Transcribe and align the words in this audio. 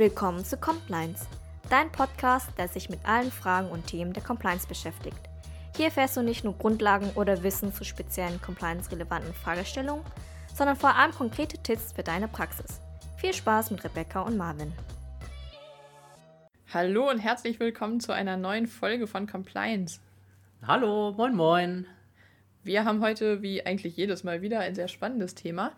Willkommen 0.00 0.46
zu 0.46 0.56
Compliance, 0.56 1.26
dein 1.68 1.92
Podcast, 1.92 2.48
der 2.56 2.68
sich 2.68 2.88
mit 2.88 3.00
allen 3.04 3.30
Fragen 3.30 3.68
und 3.68 3.86
Themen 3.86 4.14
der 4.14 4.22
Compliance 4.22 4.66
beschäftigt. 4.66 5.18
Hier 5.76 5.84
erfährst 5.88 6.16
du 6.16 6.22
nicht 6.22 6.42
nur 6.42 6.56
Grundlagen 6.56 7.10
oder 7.16 7.42
Wissen 7.42 7.74
zu 7.74 7.84
speziellen 7.84 8.40
compliance-relevanten 8.40 9.34
Fragestellungen, 9.34 10.02
sondern 10.54 10.76
vor 10.76 10.94
allem 10.94 11.12
konkrete 11.12 11.58
Tipps 11.58 11.92
für 11.92 12.02
deine 12.02 12.28
Praxis. 12.28 12.80
Viel 13.18 13.34
Spaß 13.34 13.72
mit 13.72 13.84
Rebecca 13.84 14.22
und 14.22 14.38
Marvin. 14.38 14.72
Hallo 16.72 17.10
und 17.10 17.18
herzlich 17.18 17.60
willkommen 17.60 18.00
zu 18.00 18.12
einer 18.12 18.38
neuen 18.38 18.68
Folge 18.68 19.06
von 19.06 19.26
Compliance. 19.26 20.00
Hallo, 20.66 21.12
moin 21.12 21.36
moin. 21.36 21.86
Wir 22.64 22.86
haben 22.86 23.02
heute, 23.02 23.42
wie 23.42 23.66
eigentlich 23.66 23.98
jedes 23.98 24.24
Mal 24.24 24.40
wieder, 24.40 24.60
ein 24.60 24.74
sehr 24.74 24.88
spannendes 24.88 25.34
Thema 25.34 25.72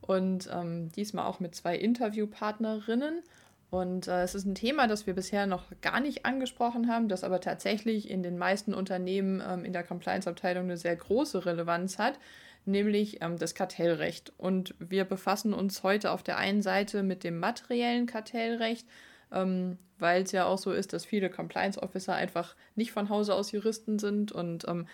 und 0.00 0.50
ähm, 0.52 0.90
diesmal 0.90 1.26
auch 1.26 1.38
mit 1.38 1.54
zwei 1.54 1.76
Interviewpartnerinnen. 1.76 3.22
Und 3.70 4.08
äh, 4.08 4.22
es 4.22 4.34
ist 4.34 4.46
ein 4.46 4.54
Thema, 4.54 4.86
das 4.86 5.06
wir 5.06 5.14
bisher 5.14 5.46
noch 5.46 5.64
gar 5.82 6.00
nicht 6.00 6.24
angesprochen 6.24 6.88
haben, 6.88 7.08
das 7.08 7.22
aber 7.22 7.40
tatsächlich 7.40 8.10
in 8.10 8.22
den 8.22 8.38
meisten 8.38 8.72
Unternehmen 8.72 9.42
ähm, 9.46 9.64
in 9.64 9.74
der 9.74 9.84
Compliance-Abteilung 9.84 10.64
eine 10.64 10.78
sehr 10.78 10.96
große 10.96 11.44
Relevanz 11.44 11.98
hat, 11.98 12.18
nämlich 12.64 13.20
ähm, 13.20 13.36
das 13.36 13.54
Kartellrecht. 13.54 14.32
Und 14.38 14.74
wir 14.78 15.04
befassen 15.04 15.52
uns 15.52 15.82
heute 15.82 16.12
auf 16.12 16.22
der 16.22 16.38
einen 16.38 16.62
Seite 16.62 17.02
mit 17.02 17.24
dem 17.24 17.38
materiellen 17.38 18.06
Kartellrecht, 18.06 18.86
ähm, 19.32 19.76
weil 19.98 20.22
es 20.22 20.32
ja 20.32 20.46
auch 20.46 20.58
so 20.58 20.72
ist, 20.72 20.94
dass 20.94 21.04
viele 21.04 21.28
Compliance-Officer 21.28 22.14
einfach 22.14 22.56
nicht 22.74 22.92
von 22.92 23.10
Hause 23.10 23.34
aus 23.34 23.52
Juristen 23.52 23.98
sind 23.98 24.32
und 24.32 24.66
ähm, 24.66 24.86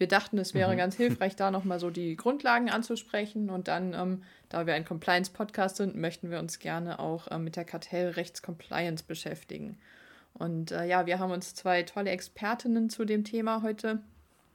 wir 0.00 0.08
dachten, 0.08 0.38
es 0.38 0.54
wäre 0.54 0.72
mhm. 0.72 0.78
ganz 0.78 0.96
hilfreich, 0.96 1.36
da 1.36 1.50
nochmal 1.50 1.78
so 1.78 1.90
die 1.90 2.16
Grundlagen 2.16 2.70
anzusprechen. 2.70 3.50
Und 3.50 3.68
dann, 3.68 3.92
ähm, 3.92 4.22
da 4.48 4.66
wir 4.66 4.72
ein 4.74 4.86
Compliance-Podcast 4.86 5.76
sind, 5.76 5.94
möchten 5.94 6.30
wir 6.30 6.38
uns 6.38 6.58
gerne 6.58 6.98
auch 6.98 7.28
äh, 7.28 7.38
mit 7.38 7.56
der 7.56 7.66
Kartellrechts-Compliance 7.66 9.04
beschäftigen. 9.04 9.78
Und 10.32 10.72
äh, 10.72 10.86
ja, 10.86 11.04
wir 11.04 11.18
haben 11.18 11.32
uns 11.32 11.54
zwei 11.54 11.82
tolle 11.82 12.10
Expertinnen 12.10 12.88
zu 12.88 13.04
dem 13.04 13.24
Thema 13.24 13.62
heute 13.62 14.00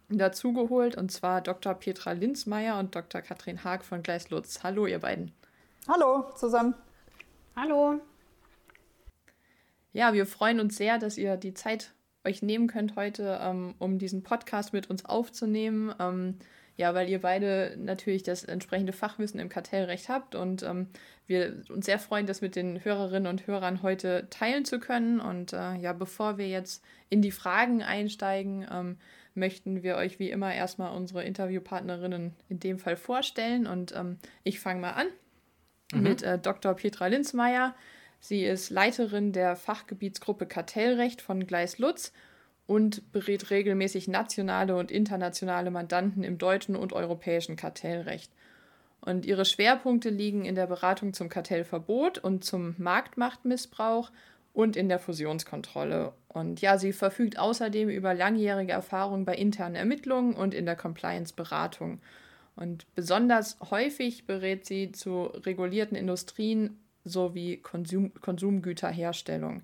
dazugeholt, 0.09 0.97
und 0.97 1.11
zwar 1.11 1.41
Dr. 1.41 1.75
Petra 1.75 2.13
Linzmeier 2.13 2.79
und 2.79 2.95
Dr. 2.95 3.21
Katrin 3.21 3.63
Haag 3.63 3.85
von 3.85 4.01
Gleis 4.01 4.31
Lutz. 4.31 4.63
Hallo, 4.63 4.87
ihr 4.87 4.99
beiden. 4.99 5.31
Hallo 5.87 6.25
zusammen. 6.35 6.73
Hallo. 7.55 8.01
Ja, 9.93 10.13
wir 10.13 10.25
freuen 10.25 10.59
uns 10.59 10.75
sehr, 10.75 10.97
dass 10.97 11.19
ihr 11.19 11.37
die 11.37 11.53
Zeit 11.53 11.93
euch 12.25 12.41
nehmen 12.41 12.67
könnt 12.67 12.95
heute, 12.95 13.39
ähm, 13.41 13.75
um 13.79 13.99
diesen 13.99 14.23
Podcast 14.23 14.73
mit 14.73 14.89
uns 14.89 15.05
aufzunehmen. 15.05 15.93
Ähm, 15.99 16.35
ja, 16.77 16.93
weil 16.93 17.09
ihr 17.09 17.21
beide 17.21 17.75
natürlich 17.77 18.23
das 18.23 18.43
entsprechende 18.43 18.91
Fachwissen 18.91 19.39
im 19.39 19.47
Kartellrecht 19.47 20.09
habt 20.09 20.35
und 20.35 20.61
ähm, 20.63 20.87
wir 21.25 21.61
uns 21.69 21.85
sehr 21.85 21.99
freuen, 21.99 22.25
das 22.25 22.41
mit 22.41 22.55
den 22.55 22.83
Hörerinnen 22.83 23.29
und 23.29 23.47
Hörern 23.47 23.81
heute 23.81 24.27
teilen 24.29 24.65
zu 24.65 24.79
können. 24.79 25.19
Und 25.19 25.53
äh, 25.53 25.75
ja, 25.75 25.93
bevor 25.93 26.37
wir 26.37 26.47
jetzt 26.47 26.83
in 27.09 27.21
die 27.21 27.31
Fragen 27.31 27.81
einsteigen, 27.81 28.67
ähm, 28.69 28.97
möchten 29.33 29.83
wir 29.83 29.95
euch 29.95 30.19
wie 30.19 30.29
immer 30.29 30.53
erstmal 30.53 30.95
unsere 30.95 31.23
Interviewpartnerinnen 31.23 32.33
in 32.49 32.59
dem 32.59 32.77
Fall 32.77 32.97
vorstellen. 32.97 33.67
Und 33.67 33.95
ähm, 33.95 34.17
ich 34.43 34.59
fange 34.59 34.81
mal 34.81 34.91
an 34.91 35.07
mhm. 35.93 36.03
mit 36.03 36.23
äh, 36.23 36.37
Dr. 36.37 36.73
Petra 36.73 37.07
Linzmeier. 37.07 37.73
Sie 38.19 38.43
ist 38.43 38.69
Leiterin 38.69 39.31
der 39.31 39.55
Fachgebietsgruppe 39.55 40.45
Kartellrecht 40.45 41.21
von 41.21 41.45
Gleis 41.45 41.77
Lutz 41.77 42.11
und 42.67 43.11
berät 43.11 43.51
regelmäßig 43.51 44.07
nationale 44.07 44.75
und 44.75 44.91
internationale 44.91 45.71
Mandanten 45.71 46.23
im 46.23 46.37
deutschen 46.37 46.75
und 46.75 46.93
europäischen 46.93 47.55
Kartellrecht. 47.55 48.31
Und 49.01 49.25
ihre 49.25 49.45
Schwerpunkte 49.45 50.09
liegen 50.09 50.45
in 50.45 50.55
der 50.55 50.65
Beratung 50.65 51.13
zum 51.13 51.29
Kartellverbot 51.29 52.17
und 52.17 52.43
zum 52.43 52.73
Marktmachtmissbrauch 52.79 54.11
und 54.53 54.75
in 54.75 54.89
der 54.89 54.99
Fusionskontrolle. 54.99 56.13
Und 56.27 56.61
ja, 56.61 56.77
sie 56.79 56.91
verfügt 56.91 57.37
außerdem 57.37 57.89
über 57.89 58.13
langjährige 58.13 58.71
Erfahrung 58.71 59.25
bei 59.25 59.35
internen 59.35 59.75
Ermittlungen 59.75 60.33
und 60.33 60.53
in 60.53 60.65
der 60.65 60.75
Compliance-Beratung. 60.75 61.99
Und 62.55 62.87
besonders 62.95 63.57
häufig 63.69 64.25
berät 64.25 64.65
sie 64.65 64.91
zu 64.91 65.25
regulierten 65.25 65.95
Industrien 65.95 66.79
sowie 67.05 67.57
Konsum 67.57 68.13
Konsumgüterherstellung. 68.21 69.63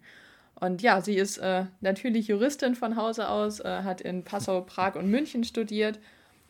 Und 0.56 0.82
ja, 0.84 1.02
sie 1.02 1.16
ist 1.16 1.40
äh, 1.40 1.66
natürlich 1.82 2.28
Juristin 2.28 2.76
von 2.76 2.96
Hause 2.96 3.30
aus, 3.30 3.60
äh, 3.60 3.82
hat 3.84 4.00
in 4.00 4.24
Passau, 4.24 4.62
Prag 4.62 4.96
und 4.96 5.10
München 5.10 5.44
studiert 5.44 6.00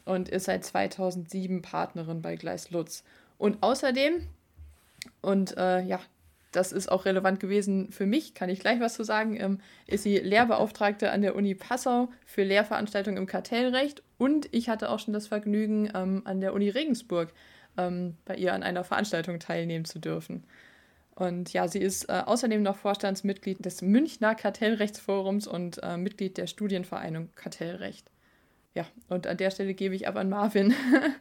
und 0.03 0.28
ist 0.28 0.46
seit 0.46 0.66
2007 0.66 1.62
Partnerin 1.62 2.22
bei 2.22 2.35
Gleis 2.35 2.72
Lutz. 2.72 3.03
Und 3.38 3.63
außerdem, 3.63 4.28
und 5.22 5.57
äh, 5.57 5.81
ja, 5.84 6.02
das 6.52 6.74
ist 6.74 6.91
auch 6.91 7.06
relevant 7.06 7.40
gewesen 7.40 7.91
für 7.91 8.06
mich, 8.06 8.34
kann 8.34 8.50
ich 8.50 8.59
gleich 8.59 8.79
was 8.81 8.96
zu 8.96 9.03
sagen, 9.03 9.40
ähm, 9.40 9.62
ist 9.88 10.03
sie 10.03 10.18
Lehrbeauftragte 10.18 11.12
an 11.12 11.22
der 11.22 11.35
Uni 11.35 11.56
Passau 11.56 12.09
für 12.25 12.44
Lehrveranstaltungen 12.44 13.18
im 13.18 13.28
Kartellrecht 13.28 14.03
und 14.18 14.50
ich 14.52 14.68
hatte 14.68 14.90
auch 14.90 15.00
schon 15.00 15.13
das 15.13 15.28
Vergnügen, 15.28 15.90
ähm, 15.96 16.22
an 16.25 16.41
der 16.41 16.53
Uni 16.53 16.69
Regensburg 16.69 17.31
ähm, 17.78 18.18
bei 18.25 18.35
ihr 18.35 18.53
an 18.53 18.63
einer 18.63 18.84
Veranstaltung 18.84 19.40
teilnehmen 19.40 19.85
zu 19.85 20.00
dürfen. 20.00 20.44
Und 21.16 21.53
ja, 21.53 21.67
sie 21.67 21.79
ist 21.79 22.09
äh, 22.09 22.23
außerdem 22.25 22.63
noch 22.63 22.77
Vorstandsmitglied 22.77 23.63
des 23.63 23.81
Münchner 23.81 24.33
Kartellrechtsforums 24.33 25.47
und 25.47 25.81
äh, 25.83 25.97
Mitglied 25.97 26.38
der 26.38 26.47
Studienvereinigung 26.47 27.29
Kartellrecht. 27.35 28.09
Ja, 28.73 28.85
und 29.09 29.27
an 29.27 29.38
der 29.38 29.51
Stelle 29.51 29.73
gebe 29.73 29.95
ich 29.95 30.07
ab 30.07 30.16
an 30.16 30.29
Marvin. 30.29 30.73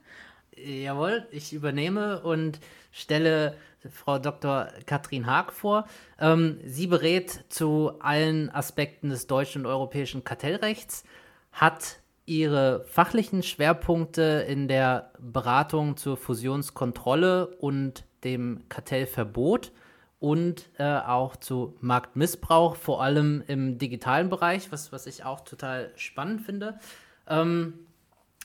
Jawohl, 0.57 1.27
ich 1.31 1.53
übernehme 1.53 2.21
und 2.23 2.61
stelle 2.93 3.57
Frau 3.89 4.19
Dr. 4.19 4.69
Katrin 4.87 5.27
Haag 5.27 5.53
vor. 5.53 5.87
Ähm, 6.21 6.59
sie 6.65 6.87
berät 6.87 7.45
zu 7.49 7.93
allen 8.01 8.51
Aspekten 8.51 9.09
des 9.09 9.27
deutschen 9.27 9.63
und 9.63 9.67
europäischen 9.67 10.23
Kartellrechts, 10.23 11.05
hat 11.53 11.97
ihre 12.27 12.85
fachlichen 12.85 13.43
Schwerpunkte 13.43 14.45
in 14.49 14.69
der 14.69 15.13
Beratung 15.19 15.97
zur 15.97 16.17
Fusionskontrolle 16.17 17.47
und 17.57 18.05
dem 18.25 18.63
Kartellverbot 18.69 19.73
und 20.19 20.69
äh, 20.79 20.85
auch 20.85 21.37
zu 21.37 21.77
Marktmissbrauch, 21.81 22.77
vor 22.77 23.03
allem 23.03 23.43
im 23.47 23.79
digitalen 23.79 24.29
Bereich, 24.29 24.71
was, 24.71 24.93
was 24.93 25.07
ich 25.07 25.25
auch 25.25 25.41
total 25.41 25.93
spannend 25.97 26.43
finde. 26.43 26.79
Ähm, 27.27 27.87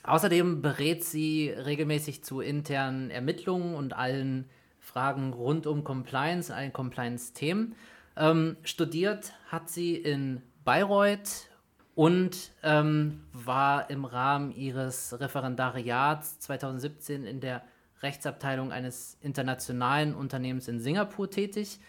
außerdem 0.02 0.62
berät 0.62 1.04
sie 1.04 1.50
regelmäßig 1.50 2.24
zu 2.24 2.40
internen 2.40 3.10
Ermittlungen 3.10 3.74
und 3.74 3.92
allen 3.92 4.48
Fragen 4.80 5.32
rund 5.34 5.66
um 5.66 5.84
Compliance, 5.84 6.54
allen 6.54 6.72
Compliance-Themen. 6.72 7.74
Ähm, 8.16 8.56
studiert 8.62 9.34
hat 9.48 9.68
sie 9.68 9.96
in 9.96 10.40
Bayreuth 10.64 11.50
und 11.94 12.52
ähm, 12.62 13.22
war 13.32 13.90
im 13.90 14.04
Rahmen 14.04 14.50
ihres 14.52 15.18
Referendariats 15.20 16.38
2017 16.40 17.24
in 17.26 17.40
der 17.40 17.62
Rechtsabteilung 18.06 18.70
eines 18.70 19.18
internationalen 19.20 20.14
Unternehmens 20.14 20.68
in 20.68 20.78
Singapur 20.78 21.28
tätig 21.28 21.80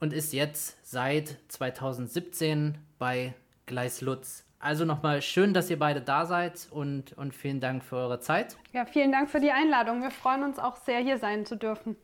und 0.00 0.14
ist 0.14 0.32
jetzt 0.32 0.78
seit 0.82 1.36
2017 1.48 2.78
bei 2.98 3.34
Gleis 3.66 4.00
Lutz. 4.00 4.44
Also 4.58 4.86
nochmal 4.86 5.20
schön, 5.20 5.52
dass 5.52 5.68
ihr 5.68 5.78
beide 5.78 6.00
da 6.00 6.24
seid 6.24 6.68
und, 6.70 7.12
und 7.18 7.34
vielen 7.34 7.60
Dank 7.60 7.84
für 7.84 7.96
eure 7.96 8.20
Zeit. 8.20 8.56
Ja, 8.72 8.86
vielen 8.86 9.12
Dank 9.12 9.28
für 9.28 9.40
die 9.40 9.50
Einladung. 9.50 10.02
Wir 10.02 10.10
freuen 10.10 10.42
uns 10.42 10.58
auch 10.58 10.76
sehr, 10.76 11.00
hier 11.00 11.18
sein 11.18 11.44
zu 11.44 11.56
dürfen. 11.56 11.96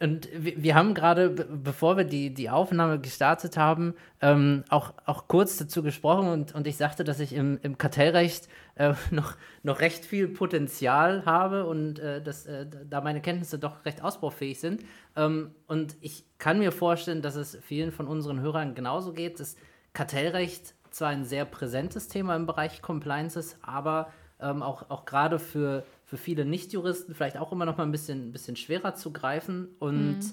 Und 0.00 0.28
wir, 0.32 0.62
wir 0.62 0.74
haben 0.74 0.94
gerade, 0.94 1.28
bevor 1.30 1.96
wir 1.96 2.04
die, 2.04 2.32
die 2.32 2.50
Aufnahme 2.50 2.98
gestartet 3.00 3.56
haben, 3.56 3.94
ähm, 4.22 4.64
auch, 4.68 4.94
auch 5.04 5.28
kurz 5.28 5.56
dazu 5.56 5.82
gesprochen 5.82 6.28
und, 6.28 6.54
und 6.54 6.66
ich 6.66 6.76
sagte, 6.76 7.04
dass 7.04 7.20
ich 7.20 7.34
im, 7.34 7.58
im 7.62 7.78
Kartellrecht 7.78 8.48
äh, 8.76 8.94
noch, 9.10 9.36
noch 9.62 9.80
recht 9.80 10.04
viel 10.04 10.28
Potenzial 10.28 11.24
habe 11.24 11.66
und 11.66 11.98
äh, 11.98 12.22
dass 12.22 12.46
äh, 12.46 12.66
da 12.88 13.00
meine 13.00 13.20
Kenntnisse 13.20 13.58
doch 13.58 13.84
recht 13.84 14.02
ausbaufähig 14.02 14.60
sind. 14.60 14.84
Ähm, 15.16 15.54
und 15.66 15.96
ich 16.00 16.24
kann 16.38 16.58
mir 16.58 16.72
vorstellen, 16.72 17.22
dass 17.22 17.36
es 17.36 17.58
vielen 17.62 17.92
von 17.92 18.06
unseren 18.06 18.40
Hörern 18.40 18.74
genauso 18.74 19.12
geht. 19.12 19.40
Das 19.40 19.56
Kartellrecht 19.92 20.74
zwar 20.90 21.08
ein 21.08 21.24
sehr 21.24 21.44
präsentes 21.44 22.08
Thema 22.08 22.36
im 22.36 22.46
Bereich 22.46 22.82
Compliance 22.82 23.38
ist, 23.38 23.58
aber 23.62 24.12
ähm, 24.40 24.62
auch, 24.62 24.90
auch 24.90 25.04
gerade 25.04 25.38
für 25.38 25.84
für 26.14 26.16
viele 26.18 26.44
Nichtjuristen 26.44 27.14
vielleicht 27.14 27.36
auch 27.38 27.50
immer 27.50 27.64
noch 27.64 27.76
mal 27.76 27.82
ein 27.82 27.90
bisschen, 27.90 28.30
bisschen 28.30 28.54
schwerer 28.54 28.94
zu 28.94 29.12
greifen. 29.12 29.68
Und 29.80 30.18
mhm. 30.18 30.32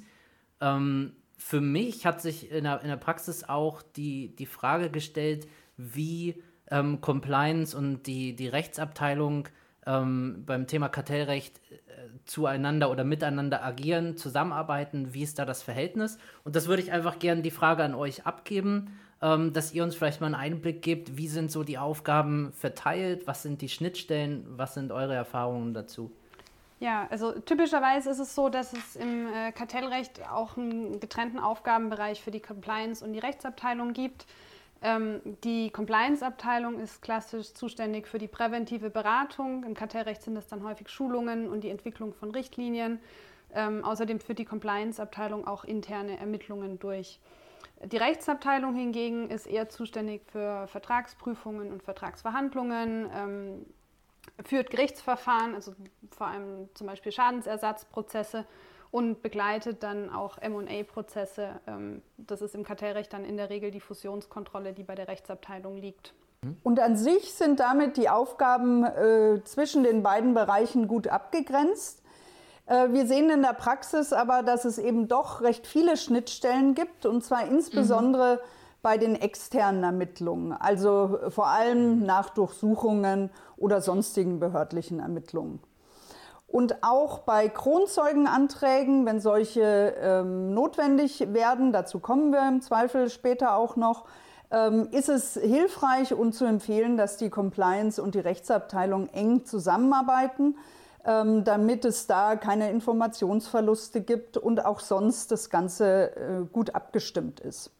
ähm, 0.59 1.13
für 1.37 1.59
mich 1.61 2.05
hat 2.05 2.21
sich 2.21 2.51
in 2.51 2.65
der, 2.65 2.81
in 2.81 2.87
der 2.87 2.97
Praxis 2.97 3.43
auch 3.43 3.81
die, 3.81 4.35
die 4.35 4.45
Frage 4.45 4.91
gestellt, 4.91 5.47
wie 5.77 6.43
ähm, 6.71 7.01
Compliance 7.01 7.77
und 7.77 8.03
die, 8.03 8.35
die 8.35 8.47
Rechtsabteilung 8.47 9.47
ähm, 9.85 10.43
beim 10.45 10.65
Thema 10.65 10.89
Kartellrecht 10.89 11.59
äh, 11.69 11.77
zueinander 12.25 12.89
oder 12.89 13.03
miteinander 13.03 13.63
agieren, 13.63 14.17
zusammenarbeiten, 14.17 15.13
wie 15.13 15.23
ist 15.23 15.37
da 15.37 15.45
das 15.45 15.61
Verhältnis? 15.61 16.17
Und 16.43 16.55
das 16.55 16.67
würde 16.67 16.81
ich 16.81 16.91
einfach 16.91 17.19
gerne 17.19 17.41
die 17.41 17.51
Frage 17.51 17.83
an 17.83 17.93
euch 17.93 18.25
abgeben 18.25 18.97
ähm, 19.21 19.53
dass 19.53 19.71
ihr 19.73 19.83
uns 19.83 19.95
vielleicht 19.95 20.19
mal 20.19 20.27
einen 20.27 20.35
Einblick 20.35 20.81
gebt, 20.81 21.17
wie 21.17 21.27
sind 21.27 21.51
so 21.51 21.63
die 21.63 21.77
Aufgaben 21.77 22.51
verteilt, 22.53 23.27
was 23.27 23.43
sind 23.43 23.61
die 23.61 23.69
Schnittstellen, 23.69 24.45
was 24.49 24.73
sind 24.73 24.91
eure 24.91 25.13
Erfahrungen 25.13 25.73
dazu? 25.73 26.11
Ja, 26.79 27.07
also 27.11 27.33
typischerweise 27.33 28.09
ist 28.09 28.17
es 28.17 28.33
so, 28.33 28.49
dass 28.49 28.73
es 28.73 28.95
im 28.95 29.27
äh, 29.27 29.51
Kartellrecht 29.51 30.27
auch 30.31 30.57
einen 30.57 30.99
getrennten 30.99 31.37
Aufgabenbereich 31.37 32.21
für 32.21 32.31
die 32.31 32.39
Compliance 32.39 33.05
und 33.05 33.13
die 33.13 33.19
Rechtsabteilung 33.19 33.93
gibt. 33.93 34.25
Ähm, 34.81 35.21
die 35.43 35.69
Compliance-Abteilung 35.69 36.79
ist 36.79 37.01
klassisch 37.01 37.53
zuständig 37.53 38.07
für 38.07 38.17
die 38.17 38.27
präventive 38.27 38.89
Beratung. 38.89 39.63
Im 39.63 39.75
Kartellrecht 39.75 40.23
sind 40.23 40.35
das 40.35 40.47
dann 40.47 40.63
häufig 40.63 40.89
Schulungen 40.89 41.49
und 41.49 41.63
die 41.63 41.69
Entwicklung 41.69 42.13
von 42.13 42.31
Richtlinien. 42.31 42.99
Ähm, 43.53 43.85
außerdem 43.85 44.19
führt 44.19 44.39
die 44.39 44.45
Compliance-Abteilung 44.45 45.45
auch 45.45 45.63
interne 45.63 46.17
Ermittlungen 46.17 46.79
durch. 46.79 47.19
Die 47.83 47.97
Rechtsabteilung 47.97 48.75
hingegen 48.75 49.29
ist 49.29 49.47
eher 49.47 49.69
zuständig 49.69 50.21
für 50.31 50.67
Vertragsprüfungen 50.67 51.71
und 51.71 51.83
Vertragsverhandlungen, 51.83 53.09
ähm, 53.13 53.65
führt 54.45 54.69
Gerichtsverfahren, 54.69 55.55
also 55.55 55.73
vor 56.11 56.27
allem 56.27 56.69
zum 56.75 56.87
Beispiel 56.87 57.11
Schadensersatzprozesse 57.11 58.45
und 58.91 59.21
begleitet 59.21 59.83
dann 59.83 60.09
auch 60.09 60.37
MA-Prozesse. 60.41 61.61
Ähm, 61.65 62.01
das 62.17 62.41
ist 62.41 62.53
im 62.53 62.63
Kartellrecht 62.63 63.11
dann 63.13 63.25
in 63.25 63.37
der 63.37 63.49
Regel 63.49 63.71
die 63.71 63.79
Fusionskontrolle, 63.79 64.73
die 64.73 64.83
bei 64.83 64.95
der 64.95 65.07
Rechtsabteilung 65.07 65.77
liegt. 65.77 66.13
Und 66.63 66.79
an 66.79 66.97
sich 66.97 67.33
sind 67.33 67.59
damit 67.59 67.97
die 67.97 68.09
Aufgaben 68.09 68.83
äh, 68.83 69.43
zwischen 69.43 69.83
den 69.83 70.01
beiden 70.01 70.33
Bereichen 70.33 70.87
gut 70.87 71.07
abgegrenzt. 71.07 72.01
Äh, 72.65 72.89
wir 72.91 73.05
sehen 73.05 73.29
in 73.29 73.43
der 73.43 73.53
Praxis 73.53 74.11
aber, 74.11 74.41
dass 74.41 74.65
es 74.65 74.77
eben 74.77 75.07
doch 75.07 75.41
recht 75.41 75.67
viele 75.67 75.97
Schnittstellen 75.97 76.73
gibt, 76.73 77.05
und 77.05 77.23
zwar 77.23 77.45
insbesondere 77.47 78.35
mhm. 78.35 78.39
bei 78.81 78.97
den 78.97 79.15
externen 79.15 79.83
Ermittlungen, 79.83 80.51
also 80.51 81.19
vor 81.29 81.47
allem 81.47 82.03
nach 82.05 82.31
Durchsuchungen 82.31 83.29
oder 83.55 83.81
sonstigen 83.81 84.39
behördlichen 84.39 84.99
Ermittlungen. 84.99 85.59
Und 86.51 86.83
auch 86.83 87.19
bei 87.19 87.47
Kronzeugenanträgen, 87.47 89.05
wenn 89.05 89.21
solche 89.21 89.95
ähm, 90.01 90.53
notwendig 90.53 91.33
werden, 91.33 91.71
dazu 91.71 91.99
kommen 91.99 92.33
wir 92.33 92.45
im 92.45 92.61
Zweifel 92.61 93.09
später 93.09 93.55
auch 93.55 93.77
noch, 93.77 94.05
ähm, 94.51 94.89
ist 94.91 95.07
es 95.07 95.35
hilfreich 95.35 96.13
und 96.13 96.33
zu 96.33 96.43
empfehlen, 96.43 96.97
dass 96.97 97.15
die 97.15 97.29
Compliance 97.29 98.01
und 98.03 98.15
die 98.15 98.19
Rechtsabteilung 98.19 99.07
eng 99.13 99.45
zusammenarbeiten, 99.45 100.57
ähm, 101.05 101.45
damit 101.45 101.85
es 101.85 102.05
da 102.05 102.35
keine 102.35 102.69
Informationsverluste 102.69 104.01
gibt 104.01 104.35
und 104.35 104.65
auch 104.65 104.81
sonst 104.81 105.31
das 105.31 105.49
Ganze 105.49 106.15
äh, 106.17 106.45
gut 106.51 106.75
abgestimmt 106.75 107.39
ist. 107.39 107.71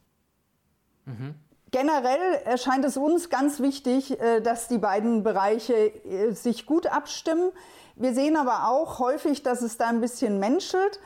Mhm. 1.04 1.36
Generell 1.72 2.42
erscheint 2.44 2.84
es 2.84 2.98
uns 2.98 3.30
ganz 3.30 3.62
wichtig, 3.62 4.20
äh, 4.20 4.42
dass 4.42 4.68
die 4.68 4.78
beiden 4.78 5.24
Bereiche 5.24 5.74
äh, 5.74 6.32
sich 6.32 6.66
gut 6.66 6.88
abstimmen. 6.88 7.52
Wir 7.96 8.14
sehen 8.14 8.36
aber 8.36 8.68
auch 8.68 9.00
häufig, 9.00 9.42
dass 9.42 9.62
es 9.62 9.78
da 9.78 9.88
ein 9.88 10.02
bisschen 10.02 10.38
menschelt. 10.38 11.00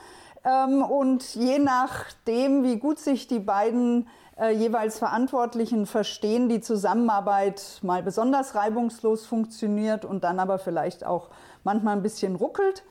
Ähm, 0.44 0.81
und 0.83 1.35
je 1.35 1.59
nachdem, 1.59 2.63
wie 2.63 2.77
gut 2.77 2.97
sich 2.97 3.27
die 3.27 3.39
beiden 3.39 4.07
äh, 4.39 4.51
jeweils 4.51 4.97
Verantwortlichen 4.97 5.85
verstehen, 5.85 6.50
die 6.50 6.62
Zusammenarbeit 6.62 7.79
mal 7.83 8.01
besonders 8.01 8.56
reibungslos 8.56 9.25
funktioniert 9.27 10.03
und 10.03 10.23
dann 10.23 10.39
aber 10.39 10.57
vielleicht 10.57 11.06
auch 11.06 11.29
manchmal 11.63 11.95
ein 11.95 12.01
bisschen 12.01 12.35
ruckelt. 12.35 12.83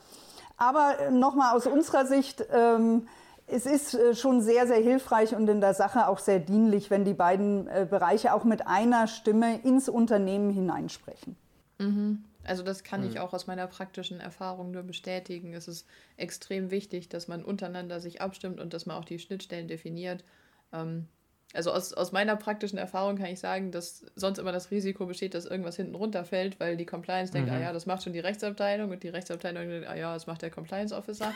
Aber 0.56 1.10
nochmal 1.10 1.56
aus 1.56 1.66
unserer 1.66 2.06
Sicht, 2.06 2.46
ähm, 2.52 3.08
es 3.46 3.66
ist 3.66 3.94
äh, 3.94 4.14
schon 4.14 4.40
sehr, 4.40 4.66
sehr 4.66 4.80
hilfreich 4.80 5.34
und 5.34 5.48
in 5.48 5.60
der 5.60 5.74
Sache 5.74 6.08
auch 6.08 6.18
sehr 6.18 6.38
dienlich, 6.38 6.90
wenn 6.90 7.04
die 7.04 7.14
beiden 7.14 7.66
äh, 7.68 7.86
Bereiche 7.88 8.34
auch 8.34 8.44
mit 8.44 8.66
einer 8.66 9.06
Stimme 9.06 9.60
ins 9.62 9.88
Unternehmen 9.88 10.50
hineinsprechen. 10.50 11.36
Mhm. 11.78 12.24
Also 12.44 12.62
das 12.62 12.84
kann 12.84 13.02
mhm. 13.02 13.08
ich 13.08 13.20
auch 13.20 13.32
aus 13.32 13.46
meiner 13.46 13.66
praktischen 13.66 14.20
Erfahrung 14.20 14.70
nur 14.70 14.82
bestätigen. 14.82 15.54
Es 15.54 15.68
ist 15.68 15.86
extrem 16.16 16.70
wichtig, 16.70 17.08
dass 17.08 17.28
man 17.28 17.44
untereinander 17.44 18.00
sich 18.00 18.20
abstimmt 18.20 18.60
und 18.60 18.74
dass 18.74 18.86
man 18.86 18.96
auch 18.96 19.04
die 19.04 19.18
Schnittstellen 19.18 19.68
definiert. 19.68 20.24
Ähm, 20.72 21.08
also 21.54 21.70
aus, 21.70 21.92
aus 21.92 22.12
meiner 22.12 22.36
praktischen 22.36 22.78
Erfahrung 22.78 23.16
kann 23.16 23.26
ich 23.26 23.38
sagen, 23.38 23.70
dass 23.70 24.04
sonst 24.16 24.38
immer 24.38 24.52
das 24.52 24.70
Risiko 24.70 25.06
besteht, 25.06 25.34
dass 25.34 25.46
irgendwas 25.46 25.76
hinten 25.76 25.94
runterfällt, 25.94 26.58
weil 26.58 26.76
die 26.76 26.86
Compliance 26.86 27.32
denkt, 27.32 27.48
mhm. 27.48 27.56
ah 27.56 27.60
ja, 27.60 27.72
das 27.72 27.86
macht 27.86 28.02
schon 28.02 28.12
die 28.12 28.20
Rechtsabteilung 28.20 28.90
und 28.90 29.02
die 29.02 29.08
Rechtsabteilung 29.08 29.68
denkt, 29.68 29.88
ah 29.88 29.94
ja, 29.94 30.12
das 30.14 30.26
macht 30.26 30.42
der 30.42 30.50
Compliance 30.50 30.94
Officer. 30.94 31.32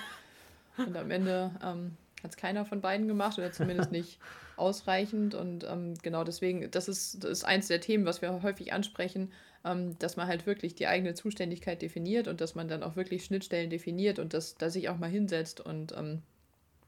Und 0.79 0.97
am 0.97 1.11
Ende 1.11 1.51
ähm, 1.63 1.97
hat 2.23 2.31
es 2.31 2.37
keiner 2.37 2.65
von 2.65 2.81
beiden 2.81 3.09
gemacht 3.09 3.39
oder 3.39 3.53
zumindest 3.53 3.93
nicht 3.93 4.19
ausreichend. 4.57 5.35
Und 5.35 5.65
ähm, 5.65 5.95
genau 6.03 6.25
deswegen, 6.25 6.71
das 6.71 6.89
ist, 6.89 7.23
das 7.25 7.31
ist 7.31 7.45
eins 7.45 7.69
der 7.69 7.81
Themen, 7.81 8.05
was 8.05 8.23
wir 8.23 8.43
häufig 8.43 8.73
ansprechen, 8.73 9.33
ähm, 9.65 9.99
dass 9.99 10.17
man 10.17 10.27
halt 10.27 10.47
wirklich 10.47 10.75
die 10.75 10.87
eigene 10.87 11.15
Zuständigkeit 11.15 11.83
definiert 11.83 12.29
und 12.29 12.41
dass 12.41 12.55
man 12.55 12.69
dann 12.69 12.83
auch 12.83 12.97
wirklich 12.97 13.25
Schnittstellen 13.25 13.71
definiert 13.71 14.19
und 14.19 14.35
dass 14.35 14.57
da 14.57 14.71
sich 14.71 14.89
auch 14.89 14.99
mal 14.99 15.11
hinsetzt 15.11 15.61
und 15.61 15.93
ähm, 15.97 16.23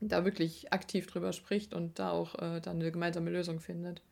da 0.00 0.24
wirklich 0.24 0.72
aktiv 0.72 1.06
drüber 1.06 1.32
spricht 1.32 1.74
und 1.74 1.98
da 1.98 2.10
auch 2.10 2.34
äh, 2.36 2.60
dann 2.60 2.76
eine 2.76 2.90
gemeinsame 2.90 3.30
Lösung 3.30 3.60
findet. 3.60 4.02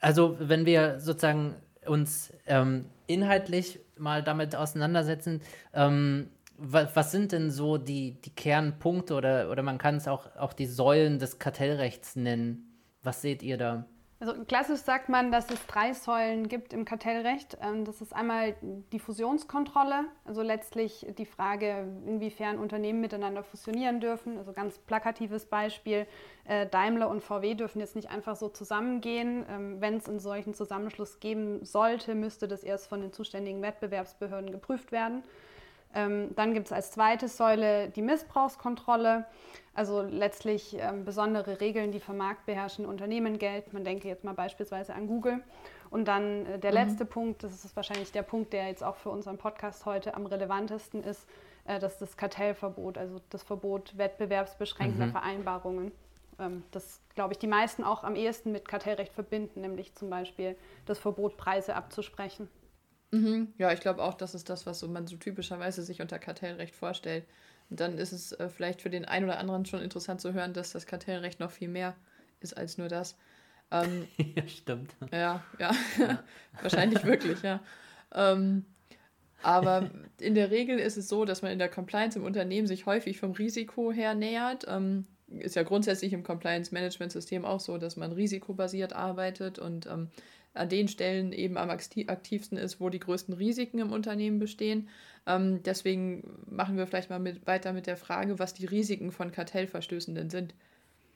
Also 0.00 0.36
wenn 0.38 0.66
wir 0.66 1.00
sozusagen 1.00 1.54
uns 1.86 2.32
ähm, 2.46 2.86
inhaltlich 3.06 3.80
mal 3.96 4.22
damit 4.22 4.54
auseinandersetzen, 4.54 5.40
ähm, 5.72 6.28
was, 6.58 7.12
sind 7.12 7.32
denn 7.32 7.50
so 7.50 7.78
die, 7.78 8.20
die 8.22 8.34
Kernpunkte 8.34 9.14
oder, 9.14 9.50
oder 9.50 9.62
man 9.62 9.78
kann 9.78 9.96
es 9.96 10.08
auch, 10.08 10.34
auch 10.36 10.52
die 10.52 10.66
Säulen 10.66 11.18
des 11.18 11.38
Kartellrechts 11.38 12.16
nennen? 12.16 12.80
Was 13.02 13.22
seht 13.22 13.42
ihr 13.42 13.56
da? 13.56 13.86
Also 14.18 14.32
klassisch 14.44 14.80
sagt 14.80 15.10
man, 15.10 15.30
dass 15.30 15.50
es 15.50 15.66
drei 15.66 15.92
Säulen 15.92 16.48
gibt 16.48 16.72
im 16.72 16.86
Kartellrecht. 16.86 17.58
Ähm, 17.60 17.84
das 17.84 18.00
ist 18.00 18.14
einmal 18.14 18.54
die 18.62 18.98
Fusionskontrolle, 18.98 20.06
also 20.24 20.40
letztlich 20.40 21.06
die 21.18 21.26
Frage, 21.26 21.86
inwiefern 22.06 22.58
Unternehmen 22.58 23.02
miteinander 23.02 23.42
fusionieren 23.42 24.00
dürfen. 24.00 24.38
Also 24.38 24.54
ganz 24.54 24.78
plakatives 24.78 25.44
Beispiel, 25.44 26.06
äh, 26.46 26.66
Daimler 26.66 27.10
und 27.10 27.22
VW 27.22 27.54
dürfen 27.54 27.80
jetzt 27.80 27.94
nicht 27.94 28.08
einfach 28.08 28.36
so 28.36 28.48
zusammengehen. 28.48 29.44
Ähm, 29.50 29.82
wenn 29.82 29.98
es 29.98 30.08
einen 30.08 30.20
solchen 30.20 30.54
Zusammenschluss 30.54 31.20
geben 31.20 31.62
sollte, 31.66 32.14
müsste 32.14 32.48
das 32.48 32.64
erst 32.64 32.88
von 32.88 33.02
den 33.02 33.12
zuständigen 33.12 33.60
Wettbewerbsbehörden 33.60 34.50
geprüft 34.50 34.92
werden. 34.92 35.24
Ähm, 35.96 36.34
dann 36.36 36.52
gibt 36.52 36.66
es 36.66 36.72
als 36.72 36.90
zweite 36.90 37.26
Säule 37.26 37.88
die 37.88 38.02
Missbrauchskontrolle, 38.02 39.24
also 39.72 40.02
letztlich 40.02 40.76
ähm, 40.78 41.06
besondere 41.06 41.60
Regeln, 41.60 41.90
die 41.90 42.00
für 42.00 42.12
marktbeherrschende 42.12 42.88
Unternehmen 42.88 43.38
gelten. 43.38 43.70
Man 43.72 43.82
denke 43.82 44.06
jetzt 44.06 44.22
mal 44.22 44.34
beispielsweise 44.34 44.94
an 44.94 45.06
Google. 45.06 45.40
Und 45.88 46.06
dann 46.06 46.44
äh, 46.44 46.58
der 46.58 46.72
mhm. 46.72 46.76
letzte 46.76 47.06
Punkt, 47.06 47.42
das 47.42 47.64
ist 47.64 47.74
wahrscheinlich 47.74 48.12
der 48.12 48.22
Punkt, 48.22 48.52
der 48.52 48.68
jetzt 48.68 48.84
auch 48.84 48.96
für 48.96 49.08
unseren 49.08 49.38
Podcast 49.38 49.86
heute 49.86 50.14
am 50.14 50.26
relevantesten 50.26 51.02
ist, 51.02 51.26
äh, 51.64 51.78
das 51.78 51.94
ist 51.94 52.02
das 52.02 52.16
Kartellverbot, 52.18 52.98
also 52.98 53.22
das 53.30 53.42
Verbot 53.42 53.96
wettbewerbsbeschränkender 53.96 55.06
mhm. 55.06 55.12
Vereinbarungen. 55.12 55.92
Ähm, 56.38 56.62
das, 56.72 57.00
glaube 57.14 57.32
ich, 57.32 57.38
die 57.38 57.46
meisten 57.46 57.84
auch 57.84 58.04
am 58.04 58.16
ehesten 58.16 58.52
mit 58.52 58.68
Kartellrecht 58.68 59.14
verbinden, 59.14 59.62
nämlich 59.62 59.94
zum 59.94 60.10
Beispiel 60.10 60.56
das 60.84 60.98
Verbot, 60.98 61.38
Preise 61.38 61.74
abzusprechen. 61.74 62.50
Mhm. 63.16 63.48
Ja, 63.58 63.72
ich 63.72 63.80
glaube 63.80 64.02
auch, 64.02 64.14
das 64.14 64.34
ist 64.34 64.48
das, 64.48 64.66
was 64.66 64.80
so 64.80 64.88
man 64.88 65.06
so 65.06 65.16
typischerweise 65.16 65.82
sich 65.82 66.00
unter 66.00 66.18
Kartellrecht 66.18 66.74
vorstellt. 66.74 67.24
Und 67.70 67.80
dann 67.80 67.98
ist 67.98 68.12
es 68.12 68.32
äh, 68.32 68.48
vielleicht 68.48 68.82
für 68.82 68.90
den 68.90 69.04
einen 69.04 69.24
oder 69.24 69.38
anderen 69.38 69.66
schon 69.66 69.82
interessant 69.82 70.20
zu 70.20 70.32
hören, 70.32 70.52
dass 70.52 70.72
das 70.72 70.86
Kartellrecht 70.86 71.40
noch 71.40 71.50
viel 71.50 71.68
mehr 71.68 71.94
ist 72.40 72.56
als 72.56 72.78
nur 72.78 72.88
das. 72.88 73.16
Ähm, 73.70 74.06
ja, 74.36 74.46
stimmt. 74.46 74.94
Ja, 75.12 75.42
ja, 75.58 75.72
ja. 75.98 76.22
wahrscheinlich 76.62 77.04
wirklich, 77.04 77.42
ja. 77.42 77.60
Ähm, 78.14 78.64
aber 79.42 79.90
in 80.20 80.34
der 80.34 80.50
Regel 80.50 80.78
ist 80.78 80.96
es 80.96 81.08
so, 81.08 81.24
dass 81.24 81.42
man 81.42 81.52
in 81.52 81.58
der 81.58 81.68
Compliance 81.68 82.18
im 82.18 82.24
Unternehmen 82.24 82.66
sich 82.66 82.86
häufig 82.86 83.18
vom 83.18 83.32
Risiko 83.32 83.92
her 83.92 84.14
nähert. 84.14 84.64
Ähm, 84.68 85.06
ist 85.28 85.56
ja 85.56 85.62
grundsätzlich 85.62 86.12
im 86.12 86.22
Compliance-Management-System 86.22 87.44
auch 87.44 87.60
so, 87.60 87.78
dass 87.78 87.96
man 87.96 88.12
risikobasiert 88.12 88.92
arbeitet 88.92 89.58
und 89.58 89.86
ähm, 89.86 90.08
an 90.56 90.68
den 90.68 90.88
Stellen 90.88 91.32
eben 91.32 91.56
am 91.56 91.70
aktivsten 91.70 92.58
ist, 92.58 92.80
wo 92.80 92.88
die 92.88 93.00
größten 93.00 93.34
Risiken 93.34 93.78
im 93.78 93.92
Unternehmen 93.92 94.38
bestehen. 94.38 94.88
Ähm, 95.26 95.62
deswegen 95.62 96.22
machen 96.48 96.76
wir 96.76 96.86
vielleicht 96.86 97.10
mal 97.10 97.18
mit, 97.18 97.46
weiter 97.46 97.72
mit 97.72 97.86
der 97.86 97.96
Frage, 97.96 98.38
was 98.38 98.54
die 98.54 98.66
Risiken 98.66 99.12
von 99.12 99.32
Kartellverstößen 99.32 100.14
denn 100.14 100.30
sind. 100.30 100.54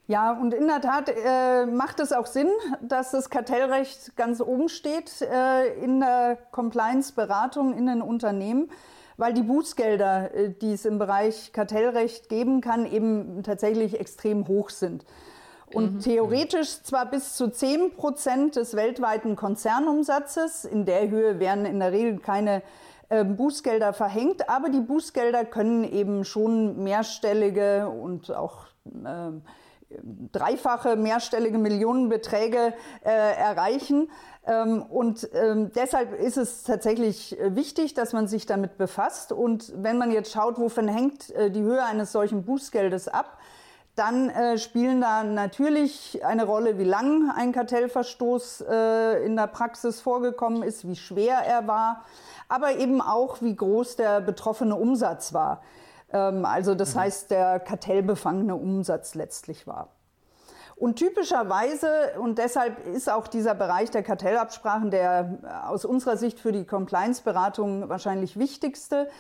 Ja, 0.07 0.33
und 0.33 0.53
in 0.55 0.67
der 0.67 0.81
Tat 0.81 1.09
äh, 1.09 1.67
macht 1.67 2.01
es 2.01 2.13
auch 2.13 2.27
Sinn, 2.27 2.49
dass 2.83 3.13
das 3.13 3.31
Kartellrecht 3.31 4.17
ganz 4.17 4.41
oben 4.41 4.69
steht 4.69 5.23
äh, 5.23 5.73
in 5.83 6.01
der 6.01 6.37
Compliance-Beratung 6.51 7.79
in 7.79 7.87
den 7.87 8.03
Unternehmen, 8.03 8.71
weil 9.19 9.35
die 9.35 9.43
Bußgelder, 9.43 10.35
äh, 10.35 10.51
die 10.51 10.73
es 10.73 10.85
im 10.85 10.99
Bereich 10.99 11.53
Kartellrecht 11.53 12.29
geben 12.29 12.61
kann, 12.61 12.91
eben 12.91 13.45
tatsächlich 13.45 14.01
extrem 14.01 14.49
hoch 14.49 14.71
sind 14.71 15.05
und 15.73 15.95
mhm. 15.95 16.01
theoretisch 16.01 16.83
zwar 16.83 17.07
bis 17.07 17.35
zu 17.35 17.51
10 17.51 17.97
Prozent 17.97 18.57
des 18.57 18.75
weltweiten 18.75 19.37
Konzernumsatzes. 19.37 20.65
In 20.65 20.85
der 20.85 21.09
Höhe 21.09 21.39
werden 21.39 21.65
in 21.65 21.81
der 21.81 21.93
Regel 21.93 22.19
keine 22.19 22.63
äh, 23.09 23.25
Bußgelder 23.25 23.93
verhängt, 23.93 24.49
aber 24.49 24.69
die 24.69 24.81
Bußgelder 24.81 25.45
können 25.45 25.85
eben 25.85 26.25
schon 26.25 26.83
mehrstellige 26.83 27.89
und 27.89 28.35
auch 28.35 28.67
äh, 28.87 29.33
dreifache, 30.33 30.97
mehrstellige 30.97 31.59
Millionenbeträge 31.59 32.75
äh, 33.05 33.11
erreichen. 33.11 34.09
Ähm, 34.47 34.83
und 34.83 35.29
ähm, 35.35 35.73
deshalb 35.75 36.19
ist 36.19 36.37
es 36.37 36.63
tatsächlich 36.63 37.39
äh, 37.39 37.55
wichtig, 37.57 37.95
dass 37.95 38.13
man 38.13 38.29
sich 38.29 38.47
damit 38.47 38.79
befasst. 38.79 39.33
Und 39.33 39.73
wenn 39.77 39.99
man 39.99 40.13
jetzt 40.13 40.33
schaut, 40.33 40.59
wovon 40.59 40.89
hängt 40.89 41.31
äh, 41.31 41.51
die 41.51 41.63
Höhe 41.63 41.85
eines 41.85 42.13
solchen 42.13 42.45
Bußgeldes 42.45 43.09
ab, 43.09 43.39
dann 43.95 44.31
äh, 44.31 44.59
spielen 44.59 45.01
da 45.01 45.25
natürlich 45.25 46.25
eine 46.25 46.45
Rolle, 46.45 46.79
wie 46.79 46.85
lang 46.85 47.31
ein 47.31 47.53
Kartellverstoß 47.53 48.65
äh, 48.69 49.25
in 49.25 49.37
der 49.37 49.47
Praxis 49.47 50.01
vorgekommen 50.01 50.63
ist, 50.63 50.87
wie 50.87 50.97
schwer 50.97 51.39
er 51.39 51.67
war, 51.67 52.05
aber 52.49 52.77
eben 52.77 53.01
auch, 53.01 53.43
wie 53.43 53.55
groß 53.55 53.97
der 53.97 54.21
betroffene 54.21 54.77
Umsatz 54.77 55.35
war. 55.35 55.63
Ähm, 56.13 56.45
also 56.45 56.75
das 56.75 56.95
mhm. 56.95 57.01
heißt, 57.01 57.31
der 57.31 57.61
kartellbefangene 57.61 58.55
Umsatz 58.55 59.15
letztlich 59.15 59.67
war. 59.67 59.89
Und 60.77 60.97
typischerweise, 60.97 62.13
und 62.19 62.39
deshalb 62.39 62.87
ist 62.87 63.11
auch 63.11 63.29
dieser 63.29 63.55
Bereich 63.55 63.91
der 63.91 64.03
Kartellabsprachen 64.03 64.91
der 64.91 65.39
aus 65.69 65.85
unserer 65.85 66.17
Sicht 66.17 66.41
für 66.41 66.53
die 66.53 66.65
Compliance-Beratung 66.65 67.91
wahrscheinlich 67.91 68.39
wichtigste, 68.39 69.11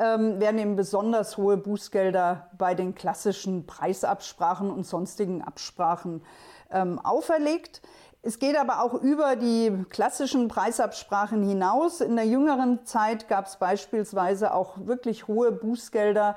ähm, 0.00 0.40
werden 0.40 0.58
eben 0.58 0.76
besonders 0.76 1.36
hohe 1.36 1.56
Bußgelder 1.56 2.48
bei 2.56 2.74
den 2.74 2.94
klassischen 2.94 3.66
Preisabsprachen 3.66 4.70
und 4.70 4.86
sonstigen 4.86 5.42
Absprachen 5.42 6.22
ähm, 6.70 6.98
auferlegt. 6.98 7.82
Es 8.22 8.38
geht 8.38 8.56
aber 8.56 8.82
auch 8.82 8.94
über 8.94 9.36
die 9.36 9.84
klassischen 9.90 10.48
Preisabsprachen 10.48 11.42
hinaus. 11.42 12.00
In 12.00 12.16
der 12.16 12.26
jüngeren 12.26 12.84
Zeit 12.84 13.28
gab 13.28 13.46
es 13.46 13.56
beispielsweise 13.56 14.54
auch 14.54 14.86
wirklich 14.86 15.28
hohe 15.28 15.52
Bußgelder 15.52 16.36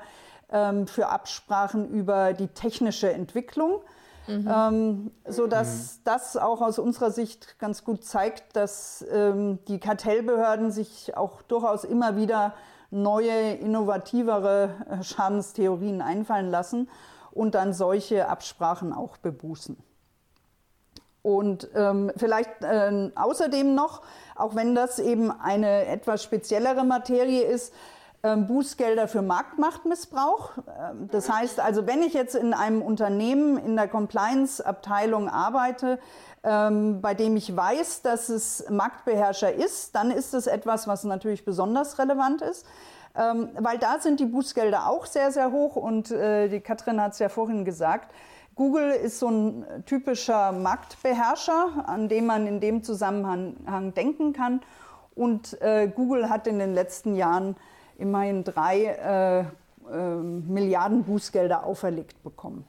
ähm, 0.50 0.86
für 0.86 1.08
Absprachen 1.08 1.88
über 1.88 2.32
die 2.34 2.48
technische 2.48 3.12
Entwicklung. 3.12 3.80
Mhm. 4.26 4.50
Ähm, 4.50 5.10
so 5.26 5.46
dass 5.46 5.96
mhm. 5.96 6.00
das 6.04 6.36
auch 6.36 6.62
aus 6.62 6.78
unserer 6.78 7.10
Sicht 7.10 7.58
ganz 7.58 7.84
gut 7.84 8.04
zeigt, 8.04 8.56
dass 8.56 9.04
ähm, 9.10 9.58
die 9.68 9.78
Kartellbehörden 9.78 10.70
sich 10.70 11.16
auch 11.16 11.42
durchaus 11.42 11.84
immer 11.84 12.16
wieder 12.16 12.54
neue, 12.90 13.52
innovativere 13.54 14.70
äh, 14.88 15.02
Schadenstheorien 15.02 16.02
einfallen 16.02 16.50
lassen 16.50 16.88
und 17.32 17.54
dann 17.54 17.72
solche 17.72 18.28
Absprachen 18.28 18.92
auch 18.92 19.16
bebußen. 19.16 19.76
Und 21.22 21.68
ähm, 21.74 22.12
vielleicht 22.16 22.62
äh, 22.62 23.10
außerdem 23.14 23.74
noch, 23.74 24.02
auch 24.36 24.54
wenn 24.54 24.74
das 24.74 24.98
eben 24.98 25.30
eine 25.30 25.86
etwas 25.86 26.22
speziellere 26.22 26.84
Materie 26.84 27.42
ist, 27.42 27.72
Bußgelder 28.24 29.06
für 29.06 29.22
Marktmachtmissbrauch. 29.22 30.52
Ähm, 30.58 31.08
das 31.10 31.30
heißt 31.30 31.60
also, 31.60 31.86
wenn 31.86 32.02
ich 32.02 32.14
jetzt 32.14 32.34
in 32.34 32.54
einem 32.54 32.82
Unternehmen 32.82 33.58
in 33.58 33.76
der 33.76 33.88
Compliance-Abteilung 33.88 35.28
arbeite, 35.28 35.98
ähm, 36.42 37.00
bei 37.00 37.14
dem 37.14 37.36
ich 37.36 37.54
weiß, 37.54 38.02
dass 38.02 38.28
es 38.28 38.64
Marktbeherrscher 38.70 39.52
ist, 39.52 39.94
dann 39.94 40.10
ist 40.10 40.34
es 40.34 40.46
etwas, 40.46 40.88
was 40.88 41.04
natürlich 41.04 41.44
besonders 41.44 41.98
relevant 41.98 42.42
ist. 42.42 42.66
Ähm, 43.16 43.50
weil 43.58 43.78
da 43.78 44.00
sind 44.00 44.18
die 44.20 44.26
Bußgelder 44.26 44.88
auch 44.88 45.06
sehr, 45.06 45.30
sehr 45.30 45.52
hoch 45.52 45.76
und 45.76 46.10
äh, 46.10 46.48
die 46.48 46.60
Katrin 46.60 47.00
hat 47.00 47.12
es 47.12 47.20
ja 47.20 47.28
vorhin 47.28 47.64
gesagt, 47.64 48.12
Google 48.56 48.90
ist 48.90 49.18
so 49.18 49.28
ein 49.28 49.64
typischer 49.84 50.52
Marktbeherrscher, 50.52 51.84
an 51.86 52.08
dem 52.08 52.26
man 52.26 52.46
in 52.46 52.60
dem 52.60 52.84
Zusammenhang 52.84 53.94
denken 53.94 54.32
kann. 54.32 54.62
Und 55.16 55.60
äh, 55.60 55.88
Google 55.88 56.28
hat 56.28 56.46
in 56.46 56.60
den 56.60 56.72
letzten 56.72 57.16
Jahren 57.16 57.56
immerhin 57.98 58.44
drei 58.44 58.84
äh, 58.84 59.40
äh, 59.90 60.16
Milliarden 60.16 61.04
Bußgelder 61.04 61.64
auferlegt 61.64 62.22
bekommen. 62.22 62.64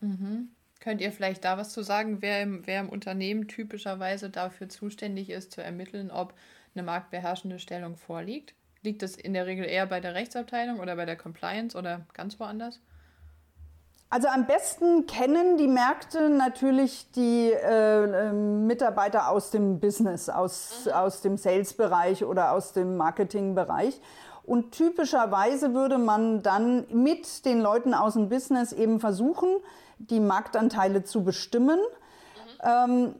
Mhm. 0.00 0.48
Könnt 0.80 1.00
ihr 1.00 1.12
vielleicht 1.12 1.44
da 1.44 1.56
was 1.56 1.72
zu 1.72 1.82
sagen, 1.82 2.20
wer 2.20 2.42
im, 2.42 2.66
wer 2.66 2.80
im 2.80 2.90
Unternehmen 2.90 3.48
typischerweise 3.48 4.28
dafür 4.28 4.68
zuständig 4.68 5.30
ist, 5.30 5.52
zu 5.52 5.62
ermitteln, 5.62 6.10
ob 6.10 6.34
eine 6.74 6.82
marktbeherrschende 6.82 7.58
Stellung 7.58 7.96
vorliegt? 7.96 8.54
Liegt 8.82 9.00
das 9.00 9.16
in 9.16 9.32
der 9.32 9.46
Regel 9.46 9.64
eher 9.64 9.86
bei 9.86 10.00
der 10.00 10.14
Rechtsabteilung 10.14 10.80
oder 10.80 10.94
bei 10.94 11.06
der 11.06 11.16
Compliance 11.16 11.76
oder 11.76 12.06
ganz 12.12 12.38
woanders? 12.38 12.80
Also 14.14 14.28
am 14.28 14.46
besten 14.46 15.08
kennen 15.08 15.56
die 15.56 15.66
Märkte 15.66 16.28
natürlich 16.28 17.10
die 17.16 17.50
äh, 17.50 18.28
ähm, 18.28 18.64
Mitarbeiter 18.64 19.28
aus 19.28 19.50
dem 19.50 19.80
Business, 19.80 20.28
aus, 20.28 20.84
mhm. 20.84 20.92
aus 20.92 21.20
dem 21.20 21.36
Sales-Bereich 21.36 22.24
oder 22.24 22.52
aus 22.52 22.72
dem 22.72 22.96
Marketing-Bereich. 22.96 24.00
Und 24.44 24.70
typischerweise 24.70 25.74
würde 25.74 25.98
man 25.98 26.44
dann 26.44 26.86
mit 26.92 27.44
den 27.44 27.60
Leuten 27.60 27.92
aus 27.92 28.12
dem 28.12 28.28
Business 28.28 28.72
eben 28.72 29.00
versuchen, 29.00 29.48
die 29.98 30.20
Marktanteile 30.20 31.02
zu 31.02 31.24
bestimmen. 31.24 31.80
Mhm. 31.80 32.62
Ähm, 32.62 33.14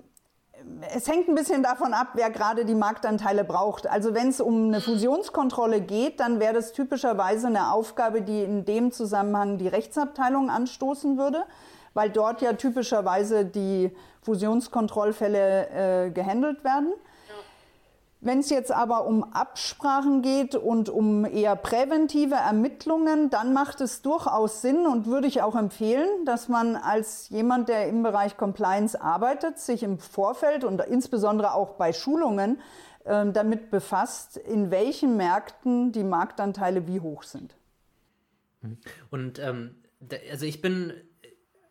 es 0.94 1.08
hängt 1.08 1.28
ein 1.28 1.34
bisschen 1.34 1.62
davon 1.62 1.94
ab, 1.94 2.08
wer 2.14 2.30
gerade 2.30 2.64
die 2.64 2.74
Marktanteile 2.74 3.44
braucht. 3.44 3.86
Also 3.86 4.14
wenn 4.14 4.28
es 4.28 4.40
um 4.40 4.68
eine 4.68 4.80
Fusionskontrolle 4.80 5.80
geht, 5.80 6.20
dann 6.20 6.40
wäre 6.40 6.54
das 6.54 6.72
typischerweise 6.72 7.46
eine 7.46 7.72
Aufgabe, 7.72 8.22
die 8.22 8.42
in 8.42 8.64
dem 8.64 8.92
Zusammenhang 8.92 9.58
die 9.58 9.68
Rechtsabteilung 9.68 10.50
anstoßen 10.50 11.18
würde, 11.18 11.44
weil 11.94 12.10
dort 12.10 12.42
ja 12.42 12.54
typischerweise 12.54 13.44
die 13.44 13.94
Fusionskontrollfälle 14.22 16.06
äh, 16.06 16.10
gehandelt 16.10 16.64
werden. 16.64 16.92
Wenn 18.24 18.38
es 18.38 18.48
jetzt 18.48 18.72
aber 18.72 19.04
um 19.04 19.22
Absprachen 19.34 20.22
geht 20.22 20.54
und 20.54 20.88
um 20.88 21.26
eher 21.26 21.56
präventive 21.56 22.36
Ermittlungen, 22.36 23.28
dann 23.28 23.52
macht 23.52 23.82
es 23.82 24.00
durchaus 24.00 24.62
Sinn 24.62 24.86
und 24.86 25.04
würde 25.04 25.26
ich 25.26 25.42
auch 25.42 25.54
empfehlen, 25.54 26.08
dass 26.24 26.48
man 26.48 26.74
als 26.74 27.28
jemand, 27.28 27.68
der 27.68 27.86
im 27.86 28.02
Bereich 28.02 28.38
Compliance 28.38 28.98
arbeitet, 28.98 29.58
sich 29.58 29.82
im 29.82 29.98
Vorfeld 29.98 30.64
und 30.64 30.80
insbesondere 30.80 31.52
auch 31.52 31.74
bei 31.74 31.92
Schulungen 31.92 32.62
äh, 33.04 33.30
damit 33.30 33.70
befasst, 33.70 34.38
in 34.38 34.70
welchen 34.70 35.18
Märkten 35.18 35.92
die 35.92 36.02
Marktanteile 36.02 36.86
wie 36.86 37.00
hoch 37.00 37.24
sind. 37.24 37.54
Mhm. 38.62 38.78
Und 39.10 39.38
ähm, 39.38 39.74
also 40.30 40.46
ich 40.46 40.62
bin 40.62 40.94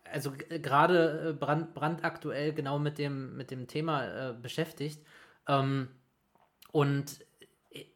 also 0.03 0.31
gerade 0.50 1.29
äh, 1.29 1.33
brand, 1.33 1.74
brandaktuell 1.74 2.53
genau 2.53 2.77
mit 2.77 3.00
dem, 3.00 3.36
mit 3.38 3.50
dem 3.50 3.65
Thema 3.65 4.05
äh, 4.05 4.33
beschäftigt. 4.33 5.03
Ähm, 5.48 5.88
und 6.73 7.19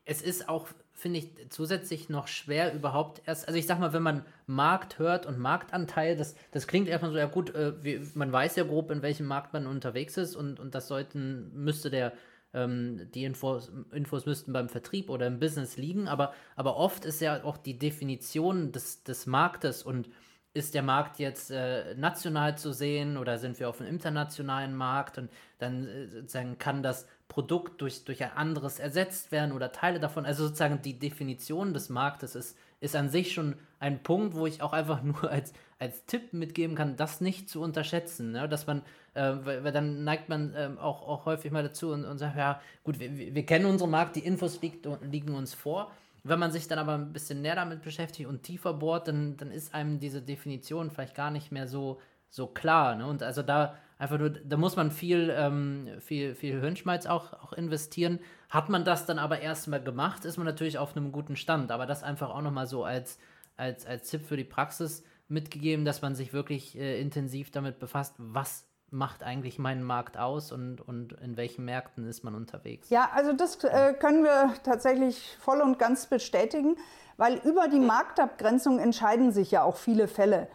es 0.05 0.21
ist 0.21 0.47
auch, 0.47 0.67
finde 0.93 1.19
ich, 1.19 1.49
zusätzlich 1.49 2.09
noch 2.09 2.27
schwer 2.27 2.73
überhaupt 2.73 3.23
erst, 3.25 3.47
also 3.47 3.59
ich 3.59 3.65
sag 3.65 3.79
mal, 3.79 3.91
wenn 3.91 4.03
man 4.03 4.23
Markt 4.45 4.99
hört 4.99 5.25
und 5.25 5.39
Marktanteil, 5.39 6.15
das, 6.15 6.35
das 6.51 6.67
klingt 6.67 6.87
erstmal 6.87 7.11
so, 7.11 7.17
ja 7.17 7.25
gut, 7.25 7.53
äh, 7.55 7.83
wie, 7.83 7.99
man 8.13 8.31
weiß 8.31 8.55
ja 8.55 8.63
grob, 8.63 8.91
in 8.91 9.01
welchem 9.01 9.25
Markt 9.25 9.51
man 9.51 9.65
unterwegs 9.65 10.15
ist 10.15 10.35
und, 10.35 10.59
und 10.59 10.75
das 10.75 10.87
sollten, 10.87 11.51
müsste 11.55 11.89
der, 11.89 12.13
ähm, 12.53 13.09
die 13.15 13.25
Infos, 13.25 13.71
Infos 13.91 14.27
müssten 14.27 14.53
beim 14.53 14.69
Vertrieb 14.69 15.09
oder 15.09 15.25
im 15.25 15.39
Business 15.39 15.75
liegen, 15.75 16.07
aber, 16.07 16.33
aber 16.55 16.77
oft 16.77 17.03
ist 17.03 17.19
ja 17.19 17.43
auch 17.43 17.57
die 17.57 17.79
Definition 17.79 18.71
des, 18.71 19.03
des 19.03 19.25
Marktes 19.25 19.81
und 19.81 20.07
ist 20.53 20.75
der 20.75 20.83
Markt 20.83 21.17
jetzt 21.17 21.49
äh, 21.49 21.95
national 21.95 22.57
zu 22.57 22.73
sehen 22.73 23.17
oder 23.17 23.39
sind 23.39 23.59
wir 23.59 23.69
auf 23.69 23.81
einem 23.81 23.89
internationalen 23.89 24.75
Markt 24.75 25.17
und 25.17 25.31
dann 25.57 25.87
äh, 25.87 26.07
sozusagen 26.07 26.59
kann 26.59 26.83
das 26.83 27.07
Produkt 27.27 27.81
durch, 27.81 28.05
durch 28.05 28.23
ein 28.23 28.31
anderes 28.31 28.79
ersetzt 28.79 29.31
werden 29.31 29.51
oder 29.51 29.71
Teile 29.71 29.99
davon. 29.99 30.25
Also 30.25 30.45
sozusagen 30.45 30.81
die 30.81 30.97
Definition 30.97 31.73
des 31.73 31.89
Marktes 31.89 32.35
ist, 32.35 32.57
ist 32.79 32.95
an 32.95 33.09
sich 33.09 33.33
schon 33.33 33.55
ein 33.79 34.01
Punkt, 34.01 34.35
wo 34.35 34.47
ich 34.47 34.61
auch 34.61 34.73
einfach 34.73 35.03
nur 35.03 35.29
als, 35.29 35.53
als 35.79 36.05
Tipp 36.05 36.33
mitgeben 36.33 36.75
kann, 36.75 36.95
das 36.95 37.21
nicht 37.21 37.49
zu 37.49 37.61
unterschätzen. 37.61 38.31
Ne? 38.31 38.47
Dass 38.47 38.65
man, 38.67 38.81
äh, 39.13 39.33
weil, 39.43 39.63
weil, 39.63 39.71
dann 39.71 40.03
neigt 40.03 40.29
man 40.29 40.53
äh, 40.53 40.69
auch, 40.79 41.07
auch 41.07 41.25
häufig 41.25 41.51
mal 41.51 41.63
dazu 41.63 41.91
und, 41.91 42.05
und 42.05 42.17
sagt, 42.17 42.37
ja, 42.37 42.61
gut, 42.83 42.99
wir, 42.99 43.15
wir 43.15 43.45
kennen 43.45 43.65
unseren 43.65 43.91
Markt, 43.91 44.15
die 44.15 44.25
Infos 44.25 44.61
liegt, 44.61 44.87
liegen 45.01 45.35
uns 45.35 45.53
vor. 45.53 45.91
Wenn 46.23 46.39
man 46.39 46.51
sich 46.51 46.67
dann 46.67 46.79
aber 46.79 46.95
ein 46.95 47.13
bisschen 47.13 47.41
näher 47.41 47.55
damit 47.55 47.83
beschäftigt 47.83 48.27
und 48.27 48.43
tiefer 48.43 48.73
bohrt, 48.73 49.07
dann, 49.07 49.37
dann 49.37 49.51
ist 49.51 49.73
einem 49.73 49.99
diese 49.99 50.21
Definition 50.21 50.91
vielleicht 50.91 51.15
gar 51.15 51.31
nicht 51.31 51.51
mehr 51.51 51.67
so, 51.67 52.01
so 52.29 52.47
klar. 52.47 52.95
Ne? 52.95 53.05
Und 53.05 53.23
also 53.23 53.43
da 53.43 53.75
einfach 53.97 54.17
nur, 54.19 54.29
da 54.29 54.57
muss 54.57 54.75
man 54.75 54.91
viel, 54.91 55.33
ähm, 55.35 55.87
viel, 55.99 56.35
viel 56.35 56.59
Hirnschmalz 56.59 57.05
auch, 57.05 57.33
auch 57.33 57.53
investieren. 57.53 58.19
Hat 58.49 58.69
man 58.69 58.85
das 58.85 59.05
dann 59.05 59.19
aber 59.19 59.39
erstmal 59.39 59.81
gemacht, 59.81 60.25
ist 60.25 60.37
man 60.37 60.45
natürlich 60.45 60.77
auf 60.77 60.95
einem 60.95 61.11
guten 61.11 61.35
Stand. 61.35 61.71
Aber 61.71 61.85
das 61.85 62.03
einfach 62.03 62.29
auch 62.29 62.41
nochmal 62.41 62.67
so 62.67 62.83
als, 62.83 63.17
als, 63.55 63.85
als 63.85 64.09
Tipp 64.09 64.25
für 64.25 64.37
die 64.37 64.43
Praxis 64.43 65.03
mitgegeben, 65.27 65.85
dass 65.85 66.01
man 66.01 66.15
sich 66.15 66.33
wirklich 66.33 66.77
äh, 66.77 67.01
intensiv 67.01 67.51
damit 67.51 67.79
befasst, 67.79 68.15
was 68.17 68.65
macht 68.89 69.23
eigentlich 69.23 69.59
meinen 69.59 69.83
Markt 69.83 70.17
aus 70.17 70.51
und, 70.53 70.79
und 70.79 71.13
in 71.13 71.35
welchen 71.35 71.65
Märkten 71.65 72.07
ist 72.07 72.23
man 72.23 72.35
unterwegs? 72.35 72.89
Ja, 72.89 73.09
also 73.13 73.33
das 73.33 73.61
äh, 73.63 73.93
können 73.93 74.23
wir 74.23 74.53
tatsächlich 74.63 75.35
voll 75.41 75.59
und 75.59 75.77
ganz 75.77 76.05
bestätigen, 76.07 76.77
weil 77.17 77.35
über 77.43 77.67
die 77.67 77.79
Marktabgrenzung 77.79 78.79
entscheiden 78.79 79.33
sich 79.33 79.51
ja 79.51 79.63
auch 79.63 79.75
viele 79.75 80.07
Fälle. 80.07 80.47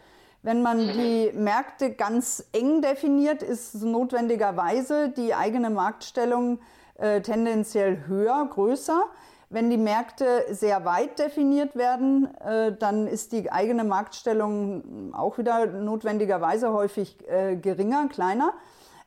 Wenn 0.45 0.61
man 0.61 0.77
die 0.77 1.31
Märkte 1.33 1.91
ganz 1.91 2.43
eng 2.51 2.81
definiert, 2.81 3.41
ist 3.41 3.75
notwendigerweise 3.75 5.07
die 5.07 5.33
eigene 5.33 5.69
Marktstellung 5.69 6.59
äh, 6.95 7.21
tendenziell 7.21 8.03
höher, 8.07 8.49
größer. 8.51 9.05
Wenn 9.49 9.69
die 9.69 9.77
Märkte 9.77 10.43
sehr 10.49 10.83
weit 10.83 11.17
definiert 11.17 11.77
werden, 11.77 12.27
äh, 12.41 12.73
dann 12.77 13.07
ist 13.07 13.31
die 13.31 13.53
eigene 13.53 13.85
Marktstellung 13.85 15.13
auch 15.13 15.37
wieder 15.37 15.65
notwendigerweise 15.65 16.73
häufig 16.73 17.17
äh, 17.29 17.55
geringer, 17.55 18.09
kleiner. 18.09 18.53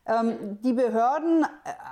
Ähm, 0.07 0.59
die 0.63 0.73
Behörden 0.73 1.43
äh, 1.43 1.47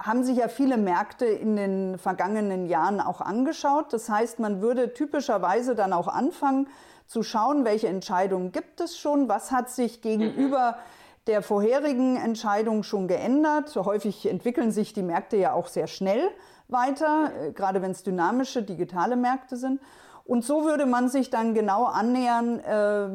haben 0.04 0.22
sich 0.22 0.38
ja 0.38 0.48
viele 0.48 0.76
Märkte 0.76 1.26
in 1.26 1.56
den 1.56 1.98
vergangenen 1.98 2.66
Jahren 2.66 3.00
auch 3.00 3.20
angeschaut. 3.20 3.92
Das 3.92 4.08
heißt, 4.08 4.38
man 4.38 4.62
würde 4.62 4.94
typischerweise 4.94 5.74
dann 5.74 5.92
auch 5.92 6.06
anfangen 6.06 6.68
zu 7.06 7.22
schauen, 7.22 7.64
welche 7.64 7.88
Entscheidungen 7.88 8.52
gibt 8.52 8.80
es 8.80 8.96
schon, 8.96 9.28
was 9.28 9.50
hat 9.50 9.68
sich 9.68 10.00
gegenüber 10.00 10.78
der 11.26 11.42
vorherigen 11.42 12.16
Entscheidung 12.16 12.82
schon 12.82 13.08
geändert. 13.08 13.74
Häufig 13.74 14.28
entwickeln 14.28 14.70
sich 14.70 14.92
die 14.92 15.02
Märkte 15.02 15.36
ja 15.36 15.52
auch 15.52 15.66
sehr 15.66 15.86
schnell 15.86 16.30
weiter, 16.68 17.32
äh, 17.42 17.52
gerade 17.52 17.82
wenn 17.82 17.90
es 17.90 18.04
dynamische 18.04 18.62
digitale 18.62 19.16
Märkte 19.16 19.56
sind. 19.56 19.80
Und 20.24 20.44
so 20.44 20.64
würde 20.64 20.86
man 20.86 21.08
sich 21.08 21.30
dann 21.30 21.52
genau 21.52 21.84
annähern, 21.84 22.60
äh, 22.60 23.08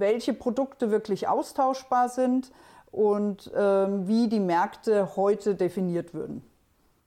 welche 0.00 0.32
Produkte 0.32 0.90
wirklich 0.90 1.28
austauschbar 1.28 2.08
sind 2.08 2.50
und 2.96 3.50
ähm, 3.54 4.08
wie 4.08 4.26
die 4.26 4.40
Märkte 4.40 5.16
heute 5.16 5.54
definiert 5.54 6.14
würden. 6.14 6.42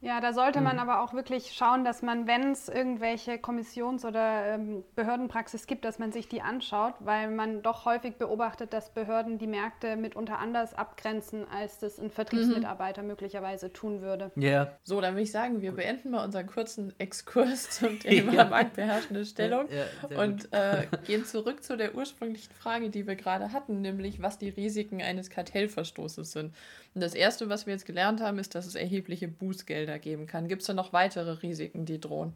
Ja, 0.02 0.22
da 0.22 0.32
sollte 0.32 0.62
man 0.62 0.78
mhm. 0.78 0.82
aber 0.82 1.04
auch 1.04 1.14
wirklich 1.14 1.52
schauen, 1.54 1.84
dass 1.84 2.02
man, 2.02 2.26
wenn 2.26 2.52
es 2.52 2.70
irgendwelche 2.70 3.38
Kommissions- 3.38 4.06
oder 4.06 4.54
ähm, 4.54 4.84
Behördenpraxis 4.96 5.68
gibt, 5.68 5.84
dass 5.84 6.00
man 6.00 6.14
sich 6.14 6.30
die 6.30 6.42
anschaut, 6.42 6.94
weil 7.00 7.30
man 7.30 7.62
doch 7.62 7.84
häufig 7.84 8.16
beobachtet, 8.16 8.72
dass 8.72 8.94
Behörden 8.94 9.38
die 9.40 9.48
Märkte 9.48 9.98
mitunter 9.98 10.40
anders 10.40 10.74
abgrenzen, 10.74 11.46
als 11.50 11.80
das 11.80 12.00
ein 12.00 12.12
Vertriebsmitarbeiter 12.12 13.02
mhm. 13.02 13.10
möglicherweise 13.10 13.74
tun 13.74 14.02
würde. 14.02 14.32
Ja. 14.36 14.50
Yeah. 14.50 14.78
So, 14.84 15.02
dann 15.02 15.16
würde 15.16 15.24
ich 15.24 15.32
sagen, 15.32 15.62
wir 15.62 15.74
beenden 15.74 16.12
mal 16.12 16.24
unseren 16.24 16.48
kurzen 16.48 16.94
Exkurs 16.98 17.70
zum 17.70 18.00
Thema 18.00 18.34
ja. 18.34 18.46
marktbeherrschende 18.46 19.26
Stellung 19.26 19.68
ja, 19.70 19.86
ja, 20.10 20.24
und 20.24 20.52
äh, 20.54 20.88
gehen 21.06 21.26
zurück 21.26 21.62
zu 21.62 21.76
der 21.76 21.94
ursprünglichen 21.96 22.54
Frage, 22.54 22.90
die 22.90 23.06
wir 23.06 23.16
gerade 23.16 23.52
hatten, 23.52 23.82
nämlich 23.82 24.22
was 24.22 24.38
die 24.38 24.50
Risiken 24.50 25.02
eines 25.02 25.30
Kartellverstoßes 25.30 26.32
sind. 26.32 26.54
Und 26.96 27.02
das 27.02 27.14
Erste, 27.14 27.50
was 27.50 27.66
wir 27.66 27.74
jetzt 27.74 27.86
gelernt 27.86 28.22
haben, 28.22 28.40
ist, 28.40 28.56
dass 28.56 28.66
es 28.66 28.76
erhebliche 28.76 29.28
Bußgelder 29.28 29.89
geben 29.98 30.28
kann. 30.28 30.48
Gibt 30.48 30.62
es 30.62 30.68
da 30.68 30.74
noch 30.74 30.94
weitere 30.94 31.32
Risiken, 31.42 31.86
die 31.86 32.00
drohen? 32.00 32.36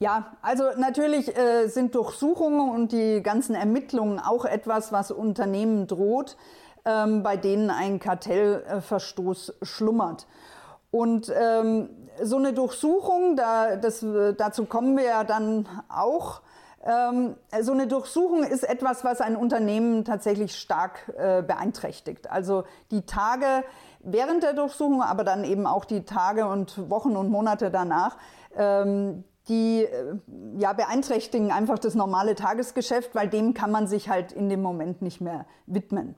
Ja, 0.00 0.36
also 0.42 0.64
natürlich 0.76 1.36
äh, 1.36 1.68
sind 1.68 1.94
Durchsuchungen 1.94 2.68
und 2.68 2.92
die 2.92 3.22
ganzen 3.22 3.54
Ermittlungen 3.54 4.18
auch 4.18 4.44
etwas, 4.44 4.92
was 4.92 5.10
Unternehmen 5.10 5.86
droht, 5.86 6.36
ähm, 6.84 7.22
bei 7.22 7.36
denen 7.36 7.70
ein 7.70 8.00
Kartellverstoß 8.00 9.54
schlummert. 9.62 10.26
Und 10.90 11.32
ähm, 11.34 11.88
so 12.22 12.36
eine 12.36 12.52
Durchsuchung, 12.52 13.36
da, 13.36 13.76
das, 13.76 14.04
dazu 14.36 14.66
kommen 14.66 14.96
wir 14.96 15.04
ja 15.04 15.24
dann 15.24 15.68
auch, 15.88 16.42
ähm, 16.84 17.36
so 17.62 17.72
eine 17.72 17.86
Durchsuchung 17.86 18.44
ist 18.44 18.62
etwas, 18.62 19.04
was 19.04 19.20
ein 19.20 19.36
Unternehmen 19.36 20.04
tatsächlich 20.04 20.56
stark 20.56 21.12
äh, 21.16 21.42
beeinträchtigt. 21.42 22.30
Also 22.30 22.64
die 22.90 23.02
Tage 23.02 23.64
während 24.00 24.42
der 24.42 24.52
Durchsuchung, 24.52 25.02
aber 25.02 25.24
dann 25.24 25.44
eben 25.44 25.66
auch 25.66 25.84
die 25.84 26.04
Tage 26.04 26.46
und 26.46 26.90
Wochen 26.90 27.16
und 27.16 27.30
Monate 27.30 27.70
danach, 27.70 28.18
ähm, 28.56 29.24
die 29.48 29.84
äh, 29.84 30.18
ja, 30.58 30.72
beeinträchtigen 30.72 31.52
einfach 31.52 31.78
das 31.78 31.94
normale 31.94 32.34
Tagesgeschäft, 32.34 33.14
weil 33.14 33.28
dem 33.28 33.54
kann 33.54 33.70
man 33.70 33.86
sich 33.86 34.08
halt 34.08 34.32
in 34.32 34.48
dem 34.48 34.62
Moment 34.62 35.02
nicht 35.02 35.20
mehr 35.20 35.46
widmen. 35.66 36.14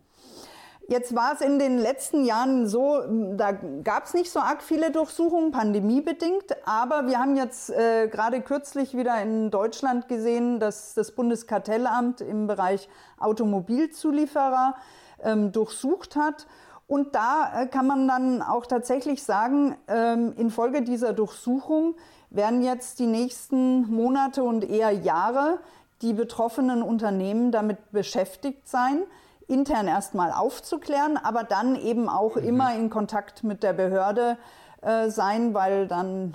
Jetzt 0.89 1.17
war 1.17 1.33
es 1.35 1.41
in 1.41 1.59
den 1.59 1.79
letzten 1.79 2.25
Jahren 2.25 2.69
so, 2.69 3.01
da 3.37 3.51
gab 3.83 4.05
es 4.05 4.15
nicht 4.15 4.31
so 4.31 4.39
arg 4.39 4.63
viele 4.63 4.93
Durchsuchungen, 4.93 5.51
pandemiebedingt, 5.51 6.45
aber 6.65 7.09
wir 7.09 7.19
haben 7.19 7.35
jetzt 7.35 7.71
äh, 7.71 8.07
gerade 8.07 8.41
kürzlich 8.41 8.97
wieder 8.97 9.21
in 9.21 9.51
Deutschland 9.51 10.07
gesehen, 10.07 10.61
dass 10.61 10.95
das 10.95 11.11
Bundeskartellamt 11.11 12.21
im 12.21 12.47
Bereich 12.47 12.89
Automobilzulieferer 13.19 14.77
ähm, 15.25 15.51
durchsucht 15.51 16.15
hat. 16.15 16.47
Und 16.87 17.17
da 17.17 17.63
äh, 17.63 17.67
kann 17.67 17.89
man 17.89 18.07
dann 18.07 18.41
auch 18.41 18.65
tatsächlich 18.65 19.25
sagen, 19.25 19.75
ähm, 19.89 20.35
infolge 20.37 20.83
dieser 20.83 21.13
Durchsuchung 21.13 21.97
werden 22.31 22.63
jetzt 22.63 23.01
die 23.01 23.07
nächsten 23.07 23.93
Monate 23.93 24.45
und 24.45 24.63
eher 24.63 24.93
Jahre 24.93 25.59
die 26.03 26.13
betroffenen 26.13 26.83
Unternehmen 26.83 27.51
damit 27.51 27.91
beschäftigt 27.91 28.69
sein, 28.69 29.03
intern 29.49 29.87
erstmal 29.87 30.33
aufzuklären, 30.33 31.17
aber 31.17 31.45
dann 31.45 31.77
eben 31.77 32.09
auch 32.09 32.37
mhm. 32.37 32.45
immer 32.45 32.75
in 32.75 32.91
Kontakt 32.91 33.45
mit 33.45 33.63
der 33.63 33.73
Behörde 33.73 34.37
äh, 34.83 35.09
sein, 35.09 35.55
weil 35.55 35.87
dann 35.87 36.35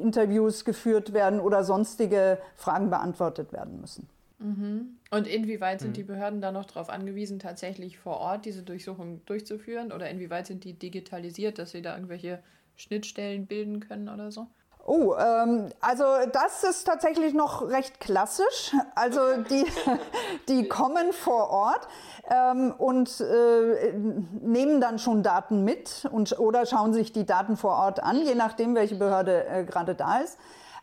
Interviews 0.00 0.64
geführt 0.64 1.12
werden 1.12 1.40
oder 1.40 1.64
sonstige 1.64 2.38
Fragen 2.56 2.90
beantwortet 2.90 3.52
werden 3.52 3.80
müssen. 3.80 4.08
Mhm. 4.38 4.96
Und 5.10 5.26
inwieweit 5.26 5.80
sind 5.80 5.90
mhm. 5.90 5.94
die 5.94 6.02
Behörden 6.04 6.40
da 6.40 6.50
noch 6.50 6.64
darauf 6.64 6.88
angewiesen, 6.88 7.38
tatsächlich 7.38 7.98
vor 7.98 8.18
Ort 8.18 8.44
diese 8.44 8.62
Durchsuchung 8.62 9.24
durchzuführen? 9.26 9.92
Oder 9.92 10.10
inwieweit 10.10 10.46
sind 10.46 10.64
die 10.64 10.72
digitalisiert, 10.72 11.58
dass 11.58 11.70
sie 11.70 11.82
da 11.82 11.94
irgendwelche 11.94 12.42
Schnittstellen 12.76 13.46
bilden 13.46 13.80
können 13.80 14.08
oder 14.08 14.32
so? 14.32 14.48
Oh, 14.84 15.14
ähm, 15.14 15.68
also 15.80 16.04
das 16.32 16.64
ist 16.64 16.84
tatsächlich 16.84 17.34
noch 17.34 17.68
recht 17.68 18.00
klassisch. 18.00 18.74
Also 18.96 19.20
die, 19.48 19.64
die 20.48 20.68
kommen 20.68 21.12
vor 21.12 21.50
Ort 21.50 21.86
ähm, 22.28 22.74
und 22.76 23.20
äh, 23.20 23.92
nehmen 23.92 24.80
dann 24.80 24.98
schon 24.98 25.22
Daten 25.22 25.62
mit 25.62 26.08
und, 26.10 26.36
oder 26.38 26.66
schauen 26.66 26.92
sich 26.92 27.12
die 27.12 27.24
Daten 27.24 27.56
vor 27.56 27.76
Ort 27.76 28.02
an, 28.02 28.22
je 28.22 28.34
nachdem, 28.34 28.74
welche 28.74 28.96
Behörde 28.96 29.46
äh, 29.46 29.64
gerade 29.64 29.94
da 29.94 30.18
ist. 30.18 30.36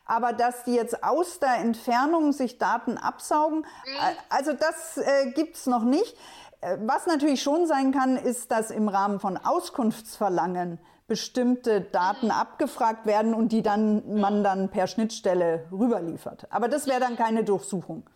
Aber 0.06 0.32
dass 0.34 0.64
die 0.64 0.74
jetzt 0.74 1.04
aus 1.04 1.40
der 1.40 1.58
Entfernung 1.58 2.32
sich 2.32 2.58
Daten 2.58 2.98
absaugen, 2.98 3.66
äh, 3.86 4.16
also 4.30 4.54
das 4.54 4.98
äh, 4.98 5.32
gibt's 5.32 5.66
noch 5.68 5.84
nicht. 5.84 6.16
Äh, 6.62 6.78
was 6.86 7.06
natürlich 7.06 7.44
schon 7.44 7.68
sein 7.68 7.92
kann, 7.92 8.16
ist, 8.16 8.50
dass 8.50 8.72
im 8.72 8.88
Rahmen 8.88 9.20
von 9.20 9.38
Auskunftsverlangen 9.38 10.80
bestimmte 11.10 11.82
Daten 11.82 12.32
abgefragt 12.32 13.06
werden 13.06 13.34
und 13.34 13.52
die 13.52 13.62
dann 13.62 14.20
man 14.20 14.44
dann 14.44 14.70
per 14.70 14.88
Schnittstelle 14.88 15.66
rüberliefert. 15.72 16.48
Aber 16.52 16.70
das 16.70 16.88
wäre 16.88 17.02
dann 17.02 17.18
keine 17.18 17.44
Durchsuchung 17.44 18.10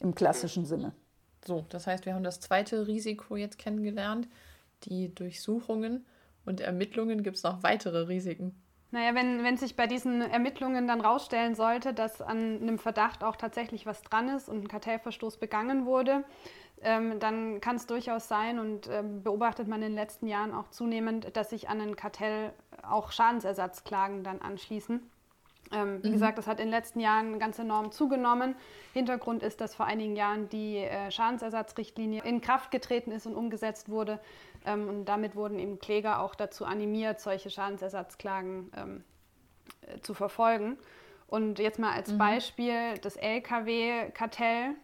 im 0.00 0.14
klassischen 0.14 0.66
Sinne. 0.66 0.92
So, 1.46 1.64
das 1.68 1.86
heißt, 1.86 2.06
wir 2.06 2.14
haben 2.14 2.24
das 2.24 2.40
zweite 2.40 2.88
Risiko 2.88 3.36
jetzt 3.36 3.58
kennengelernt, 3.58 4.26
die 4.82 5.14
Durchsuchungen 5.14 6.04
und 6.44 6.60
Ermittlungen. 6.60 7.22
Gibt 7.22 7.36
es 7.36 7.44
noch 7.44 7.62
weitere 7.62 8.08
Risiken? 8.08 8.54
Naja, 8.90 9.14
wenn, 9.14 9.44
wenn 9.44 9.56
sich 9.56 9.76
bei 9.76 9.86
diesen 9.86 10.22
Ermittlungen 10.22 10.88
dann 10.88 11.00
rausstellen 11.00 11.54
sollte, 11.54 11.92
dass 11.92 12.22
an 12.22 12.62
einem 12.62 12.78
Verdacht 12.78 13.24
auch 13.24 13.36
tatsächlich 13.36 13.84
was 13.84 14.02
dran 14.02 14.28
ist 14.28 14.48
und 14.48 14.62
ein 14.62 14.68
Kartellverstoß 14.68 15.38
begangen 15.38 15.86
wurde, 15.86 16.24
ähm, 16.82 17.18
dann 17.20 17.60
kann 17.60 17.76
es 17.76 17.86
durchaus 17.86 18.28
sein 18.28 18.58
und 18.58 18.88
ähm, 18.88 19.22
beobachtet 19.22 19.66
man 19.66 19.82
in 19.82 19.90
den 19.90 19.94
letzten 19.94 20.26
Jahren 20.26 20.52
auch 20.52 20.68
zunehmend, 20.68 21.36
dass 21.36 21.50
sich 21.50 21.68
an 21.68 21.80
ein 21.80 21.96
Kartell 21.96 22.52
auch 22.82 23.12
Schadensersatzklagen 23.12 24.22
dann 24.22 24.40
anschließen. 24.40 25.00
Ähm, 25.72 26.02
wie 26.02 26.08
mhm. 26.08 26.12
gesagt, 26.12 26.38
das 26.38 26.46
hat 26.46 26.60
in 26.60 26.66
den 26.66 26.72
letzten 26.72 27.00
Jahren 27.00 27.38
ganz 27.38 27.58
enorm 27.58 27.90
zugenommen. 27.90 28.54
Hintergrund 28.92 29.42
ist, 29.42 29.60
dass 29.60 29.74
vor 29.74 29.86
einigen 29.86 30.14
Jahren 30.14 30.48
die 30.48 30.76
äh, 30.76 31.10
Schadensersatzrichtlinie 31.10 32.22
in 32.22 32.40
Kraft 32.40 32.70
getreten 32.70 33.10
ist 33.10 33.26
und 33.26 33.34
umgesetzt 33.34 33.88
wurde. 33.88 34.20
Ähm, 34.64 34.88
und 34.88 35.04
damit 35.06 35.34
wurden 35.34 35.58
eben 35.58 35.78
Kläger 35.78 36.20
auch 36.20 36.34
dazu 36.34 36.64
animiert, 36.64 37.20
solche 37.20 37.50
Schadensersatzklagen 37.50 38.70
ähm, 38.76 39.04
äh, 39.80 39.98
zu 40.00 40.14
verfolgen. 40.14 40.78
Und 41.26 41.58
jetzt 41.58 41.78
mal 41.80 41.92
als 41.92 42.12
mhm. 42.12 42.18
Beispiel 42.18 42.98
das 43.02 43.16
Lkw-Kartell 43.16 44.76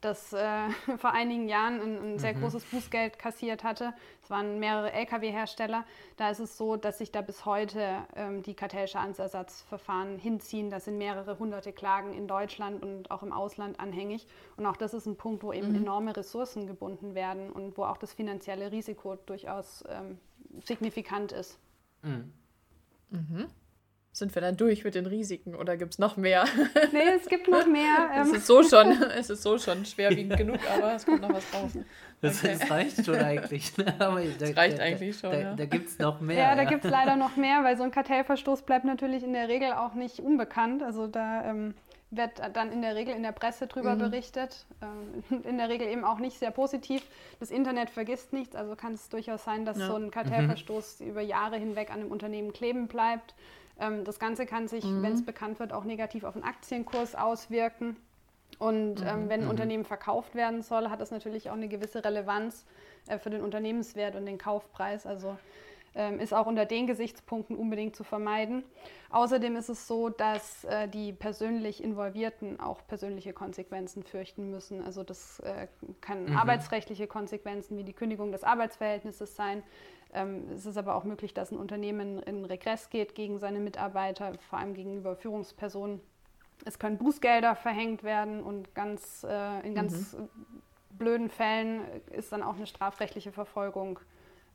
das 0.00 0.32
äh, 0.32 0.68
vor 0.98 1.12
einigen 1.12 1.48
Jahren 1.48 1.80
ein, 1.80 2.14
ein 2.14 2.18
sehr 2.18 2.34
mhm. 2.34 2.40
großes 2.40 2.64
Bußgeld 2.64 3.18
kassiert 3.18 3.64
hatte. 3.64 3.94
Es 4.22 4.30
waren 4.30 4.58
mehrere 4.58 4.92
Lkw-Hersteller. 4.92 5.84
Da 6.16 6.30
ist 6.30 6.40
es 6.40 6.56
so, 6.56 6.76
dass 6.76 6.98
sich 6.98 7.12
da 7.12 7.20
bis 7.20 7.44
heute 7.44 8.04
ähm, 8.16 8.42
die 8.42 8.54
Kartellschadensersatzverfahren 8.54 10.18
hinziehen. 10.18 10.70
Das 10.70 10.84
sind 10.86 10.98
mehrere 10.98 11.38
hunderte 11.38 11.72
Klagen 11.72 12.12
in 12.12 12.26
Deutschland 12.26 12.82
und 12.82 13.10
auch 13.10 13.22
im 13.22 13.32
Ausland 13.32 13.78
anhängig. 13.80 14.26
Und 14.56 14.66
auch 14.66 14.76
das 14.76 14.94
ist 14.94 15.06
ein 15.06 15.16
Punkt, 15.16 15.42
wo 15.42 15.52
eben 15.52 15.70
mhm. 15.70 15.76
enorme 15.76 16.16
Ressourcen 16.16 16.66
gebunden 16.66 17.14
werden 17.14 17.50
und 17.50 17.76
wo 17.78 17.84
auch 17.84 17.98
das 17.98 18.12
finanzielle 18.12 18.72
Risiko 18.72 19.16
durchaus 19.26 19.84
ähm, 19.88 20.18
signifikant 20.64 21.32
ist. 21.32 21.58
Mhm. 22.02 22.32
Mhm. 23.10 23.46
Sind 24.18 24.34
wir 24.34 24.42
dann 24.42 24.56
durch 24.56 24.82
mit 24.82 24.96
den 24.96 25.06
Risiken 25.06 25.54
oder 25.54 25.76
gibt 25.76 25.92
es 25.92 25.98
noch 26.00 26.16
mehr? 26.16 26.44
Nee, 26.92 27.10
es 27.16 27.28
gibt 27.28 27.46
noch 27.46 27.66
mehr. 27.66 28.10
es, 28.20 28.32
ist 28.32 28.46
so 28.48 28.64
schon, 28.64 29.00
es 29.16 29.30
ist 29.30 29.42
so 29.42 29.58
schon 29.58 29.84
schwerwiegend 29.84 30.36
genug, 30.36 30.58
aber 30.76 30.94
es 30.94 31.06
kommt 31.06 31.22
noch 31.22 31.32
was 31.32 31.44
raus. 31.54 31.78
Das, 32.20 32.42
okay. 32.42 32.56
das 32.58 32.68
reicht 32.68 33.04
schon 33.04 33.14
eigentlich. 33.14 33.76
Ne? 33.76 33.94
Aber 34.00 34.20
da, 34.20 34.26
das 34.40 34.56
reicht 34.56 34.78
da, 34.78 34.82
eigentlich 34.82 35.16
schon. 35.16 35.30
Da, 35.30 35.38
ja. 35.38 35.54
da 35.54 35.64
gibt 35.66 35.88
es 35.88 35.98
noch 36.00 36.20
mehr. 36.20 36.36
Ja, 36.36 36.56
da 36.56 36.62
ja. 36.62 36.68
gibt 36.68 36.84
es 36.84 36.90
leider 36.90 37.14
noch 37.14 37.36
mehr, 37.36 37.62
weil 37.62 37.76
so 37.76 37.84
ein 37.84 37.92
Kartellverstoß 37.92 38.62
bleibt 38.62 38.84
natürlich 38.84 39.22
in 39.22 39.32
der 39.34 39.46
Regel 39.48 39.72
auch 39.72 39.94
nicht 39.94 40.18
unbekannt. 40.18 40.82
Also 40.82 41.06
da 41.06 41.44
ähm, 41.44 41.74
wird 42.10 42.40
dann 42.54 42.72
in 42.72 42.82
der 42.82 42.96
Regel 42.96 43.14
in 43.14 43.22
der 43.22 43.30
Presse 43.30 43.68
drüber 43.68 43.94
mhm. 43.94 43.98
berichtet. 44.00 44.66
Ähm, 44.82 45.42
in 45.44 45.58
der 45.58 45.68
Regel 45.68 45.86
eben 45.86 46.04
auch 46.04 46.18
nicht 46.18 46.40
sehr 46.40 46.50
positiv. 46.50 47.02
Das 47.38 47.52
Internet 47.52 47.88
vergisst 47.88 48.32
nichts, 48.32 48.56
also 48.56 48.74
kann 48.74 48.94
es 48.94 49.08
durchaus 49.10 49.44
sein, 49.44 49.64
dass 49.64 49.78
ja. 49.78 49.86
so 49.86 49.94
ein 49.94 50.10
Kartellverstoß 50.10 51.00
mhm. 51.00 51.08
über 51.08 51.20
Jahre 51.20 51.56
hinweg 51.56 51.90
an 51.90 52.00
einem 52.00 52.10
Unternehmen 52.10 52.52
kleben 52.52 52.88
bleibt. 52.88 53.34
Ähm, 53.78 54.04
das 54.04 54.18
Ganze 54.18 54.46
kann 54.46 54.68
sich, 54.68 54.84
mhm. 54.84 55.02
wenn 55.02 55.12
es 55.12 55.24
bekannt 55.24 55.58
wird, 55.60 55.72
auch 55.72 55.84
negativ 55.84 56.24
auf 56.24 56.34
den 56.34 56.44
Aktienkurs 56.44 57.14
auswirken. 57.14 57.96
Und 58.58 59.00
ähm, 59.00 59.24
mhm. 59.24 59.28
wenn 59.28 59.40
ein 59.40 59.44
mhm. 59.44 59.50
Unternehmen 59.50 59.84
verkauft 59.84 60.34
werden 60.34 60.62
soll, 60.62 60.90
hat 60.90 61.00
das 61.00 61.10
natürlich 61.10 61.50
auch 61.50 61.54
eine 61.54 61.68
gewisse 61.68 62.04
Relevanz 62.04 62.66
äh, 63.06 63.18
für 63.18 63.30
den 63.30 63.42
Unternehmenswert 63.42 64.16
und 64.16 64.26
den 64.26 64.38
Kaufpreis. 64.38 65.06
Also 65.06 65.36
ähm, 65.94 66.20
ist 66.20 66.34
auch 66.34 66.46
unter 66.46 66.64
den 66.64 66.86
Gesichtspunkten 66.86 67.56
unbedingt 67.56 67.96
zu 67.96 68.04
vermeiden. 68.04 68.62
Außerdem 69.10 69.56
ist 69.56 69.68
es 69.68 69.86
so, 69.86 70.08
dass 70.08 70.64
äh, 70.64 70.88
die 70.88 71.12
persönlich 71.12 71.82
Involvierten 71.82 72.60
auch 72.60 72.86
persönliche 72.86 73.32
Konsequenzen 73.32 74.02
fürchten 74.02 74.50
müssen. 74.50 74.82
Also 74.82 75.02
das 75.02 75.40
äh, 75.40 75.66
kann 76.00 76.26
mhm. 76.26 76.36
arbeitsrechtliche 76.36 77.06
Konsequenzen 77.06 77.76
wie 77.78 77.84
die 77.84 77.94
Kündigung 77.94 78.32
des 78.32 78.44
Arbeitsverhältnisses 78.44 79.34
sein. 79.34 79.62
Ähm, 80.12 80.50
es 80.54 80.66
ist 80.66 80.76
aber 80.76 80.94
auch 80.94 81.04
möglich, 81.04 81.34
dass 81.34 81.50
ein 81.50 81.58
Unternehmen 81.58 82.22
in 82.22 82.44
Regress 82.44 82.90
geht 82.90 83.14
gegen 83.14 83.38
seine 83.38 83.60
Mitarbeiter, 83.60 84.32
vor 84.48 84.58
allem 84.58 84.74
gegenüber 84.74 85.16
Führungspersonen. 85.16 86.00
Es 86.64 86.78
können 86.78 86.98
Bußgelder 86.98 87.54
verhängt 87.54 88.02
werden 88.02 88.42
und 88.42 88.74
ganz, 88.74 89.24
äh, 89.28 89.66
in 89.66 89.74
ganz 89.74 90.14
mhm. 90.14 90.28
blöden 90.90 91.28
Fällen 91.28 91.82
ist 92.10 92.32
dann 92.32 92.42
auch 92.42 92.56
eine 92.56 92.66
strafrechtliche 92.66 93.32
Verfolgung 93.32 94.00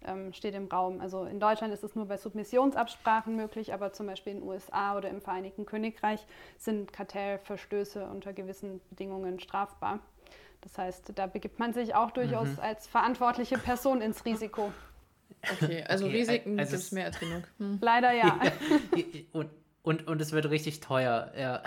ähm, 0.05 0.33
steht 0.33 0.55
im 0.55 0.67
Raum. 0.67 0.99
Also 1.01 1.23
in 1.25 1.39
Deutschland 1.39 1.73
ist 1.73 1.83
es 1.83 1.95
nur 1.95 2.07
bei 2.07 2.17
Submissionsabsprachen 2.17 3.35
möglich, 3.35 3.73
aber 3.73 3.93
zum 3.93 4.07
Beispiel 4.07 4.33
in 4.33 4.39
den 4.39 4.49
USA 4.49 4.97
oder 4.97 5.09
im 5.09 5.21
Vereinigten 5.21 5.65
Königreich 5.65 6.25
sind 6.57 6.93
Kartellverstöße 6.93 8.05
unter 8.05 8.33
gewissen 8.33 8.81
Bedingungen 8.89 9.39
strafbar. 9.39 9.99
Das 10.61 10.77
heißt, 10.77 11.11
da 11.15 11.27
begibt 11.27 11.59
man 11.59 11.73
sich 11.73 11.93
auch 11.95 12.11
durchaus 12.11 12.49
mhm. 12.49 12.59
als 12.61 12.87
verantwortliche 12.87 13.57
Person 13.57 14.01
ins 14.01 14.25
Risiko. 14.25 14.71
Okay, 15.61 15.83
also 15.87 16.05
okay, 16.05 16.17
Risiken 16.17 16.59
also 16.59 16.71
gibt 16.71 16.83
es 16.83 16.91
mehr 16.91 17.05
als 17.05 17.19
genug. 17.19 17.43
Hm. 17.57 17.77
Leider 17.81 18.11
ja. 18.13 18.39
und, 19.31 19.49
und, 19.81 20.07
und 20.07 20.21
es 20.21 20.31
wird 20.31 20.49
richtig 20.49 20.79
teuer, 20.79 21.31
ja. 21.37 21.63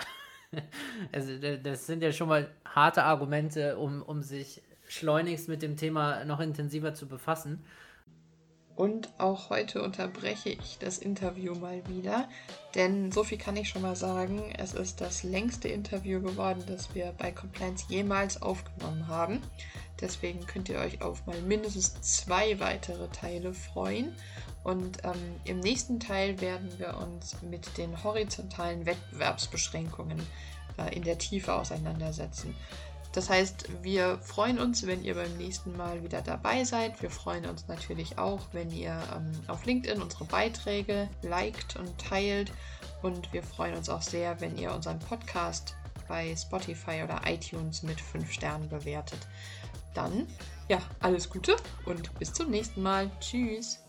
Also 1.11 1.33
das 1.61 1.85
sind 1.87 2.01
ja 2.01 2.13
schon 2.13 2.29
mal 2.29 2.49
harte 2.63 3.03
Argumente, 3.03 3.77
um, 3.77 4.01
um 4.01 4.23
sich 4.23 4.61
schleunigst 4.87 5.49
mit 5.49 5.61
dem 5.61 5.75
Thema 5.75 6.23
noch 6.23 6.39
intensiver 6.39 6.93
zu 6.93 7.07
befassen. 7.07 7.65
Und 8.77 9.09
auch 9.17 9.49
heute 9.49 9.81
unterbreche 9.81 10.49
ich 10.49 10.77
das 10.77 10.99
Interview 10.99 11.55
mal 11.55 11.81
wieder, 11.87 12.29
denn 12.75 13.11
so 13.11 13.23
viel 13.23 13.39
kann 13.39 13.55
ich 13.55 13.69
schon 13.69 13.81
mal 13.81 13.95
sagen, 13.95 14.53
es 14.55 14.75
ist 14.75 15.01
das 15.01 15.23
längste 15.23 15.67
Interview 15.67 16.21
geworden, 16.21 16.63
das 16.67 16.93
wir 16.93 17.11
bei 17.17 17.31
Compliance 17.31 17.85
jemals 17.89 18.39
aufgenommen 18.39 19.07
haben. 19.07 19.41
Deswegen 19.99 20.45
könnt 20.45 20.69
ihr 20.69 20.79
euch 20.79 21.01
auf 21.01 21.25
mal 21.25 21.41
mindestens 21.41 22.01
zwei 22.01 22.59
weitere 22.59 23.07
Teile 23.09 23.53
freuen. 23.53 24.15
Und 24.63 25.03
ähm, 25.03 25.35
im 25.45 25.59
nächsten 25.59 25.99
Teil 25.99 26.39
werden 26.41 26.71
wir 26.77 26.97
uns 26.97 27.41
mit 27.41 27.77
den 27.77 28.03
horizontalen 28.03 28.85
Wettbewerbsbeschränkungen 28.85 30.21
äh, 30.77 30.95
in 30.95 31.03
der 31.03 31.17
Tiefe 31.17 31.53
auseinandersetzen. 31.53 32.55
Das 33.13 33.29
heißt, 33.31 33.83
wir 33.83 34.19
freuen 34.19 34.59
uns, 34.59 34.85
wenn 34.85 35.03
ihr 35.03 35.15
beim 35.15 35.35
nächsten 35.37 35.75
Mal 35.75 36.03
wieder 36.03 36.21
dabei 36.21 36.63
seid. 36.63 37.01
Wir 37.01 37.09
freuen 37.09 37.47
uns 37.47 37.67
natürlich 37.67 38.19
auch, 38.19 38.41
wenn 38.51 38.69
ihr 38.69 38.95
ähm, 39.15 39.31
auf 39.47 39.65
LinkedIn 39.65 40.01
unsere 40.01 40.25
Beiträge 40.25 41.09
liked 41.23 41.77
und 41.77 41.97
teilt. 41.97 42.51
Und 43.01 43.33
wir 43.33 43.41
freuen 43.41 43.75
uns 43.75 43.89
auch 43.89 44.01
sehr, 44.03 44.39
wenn 44.41 44.57
ihr 44.57 44.71
unseren 44.71 44.99
Podcast 44.99 45.75
bei 46.07 46.35
Spotify 46.35 47.01
oder 47.03 47.21
iTunes 47.25 47.83
mit 47.83 47.99
5 47.99 48.31
Sternen 48.31 48.69
bewertet. 48.69 49.19
Dann, 49.93 50.27
ja, 50.69 50.79
alles 50.99 51.29
Gute 51.29 51.55
und 51.85 52.17
bis 52.19 52.33
zum 52.33 52.49
nächsten 52.49 52.81
Mal. 52.83 53.09
Tschüss. 53.19 53.86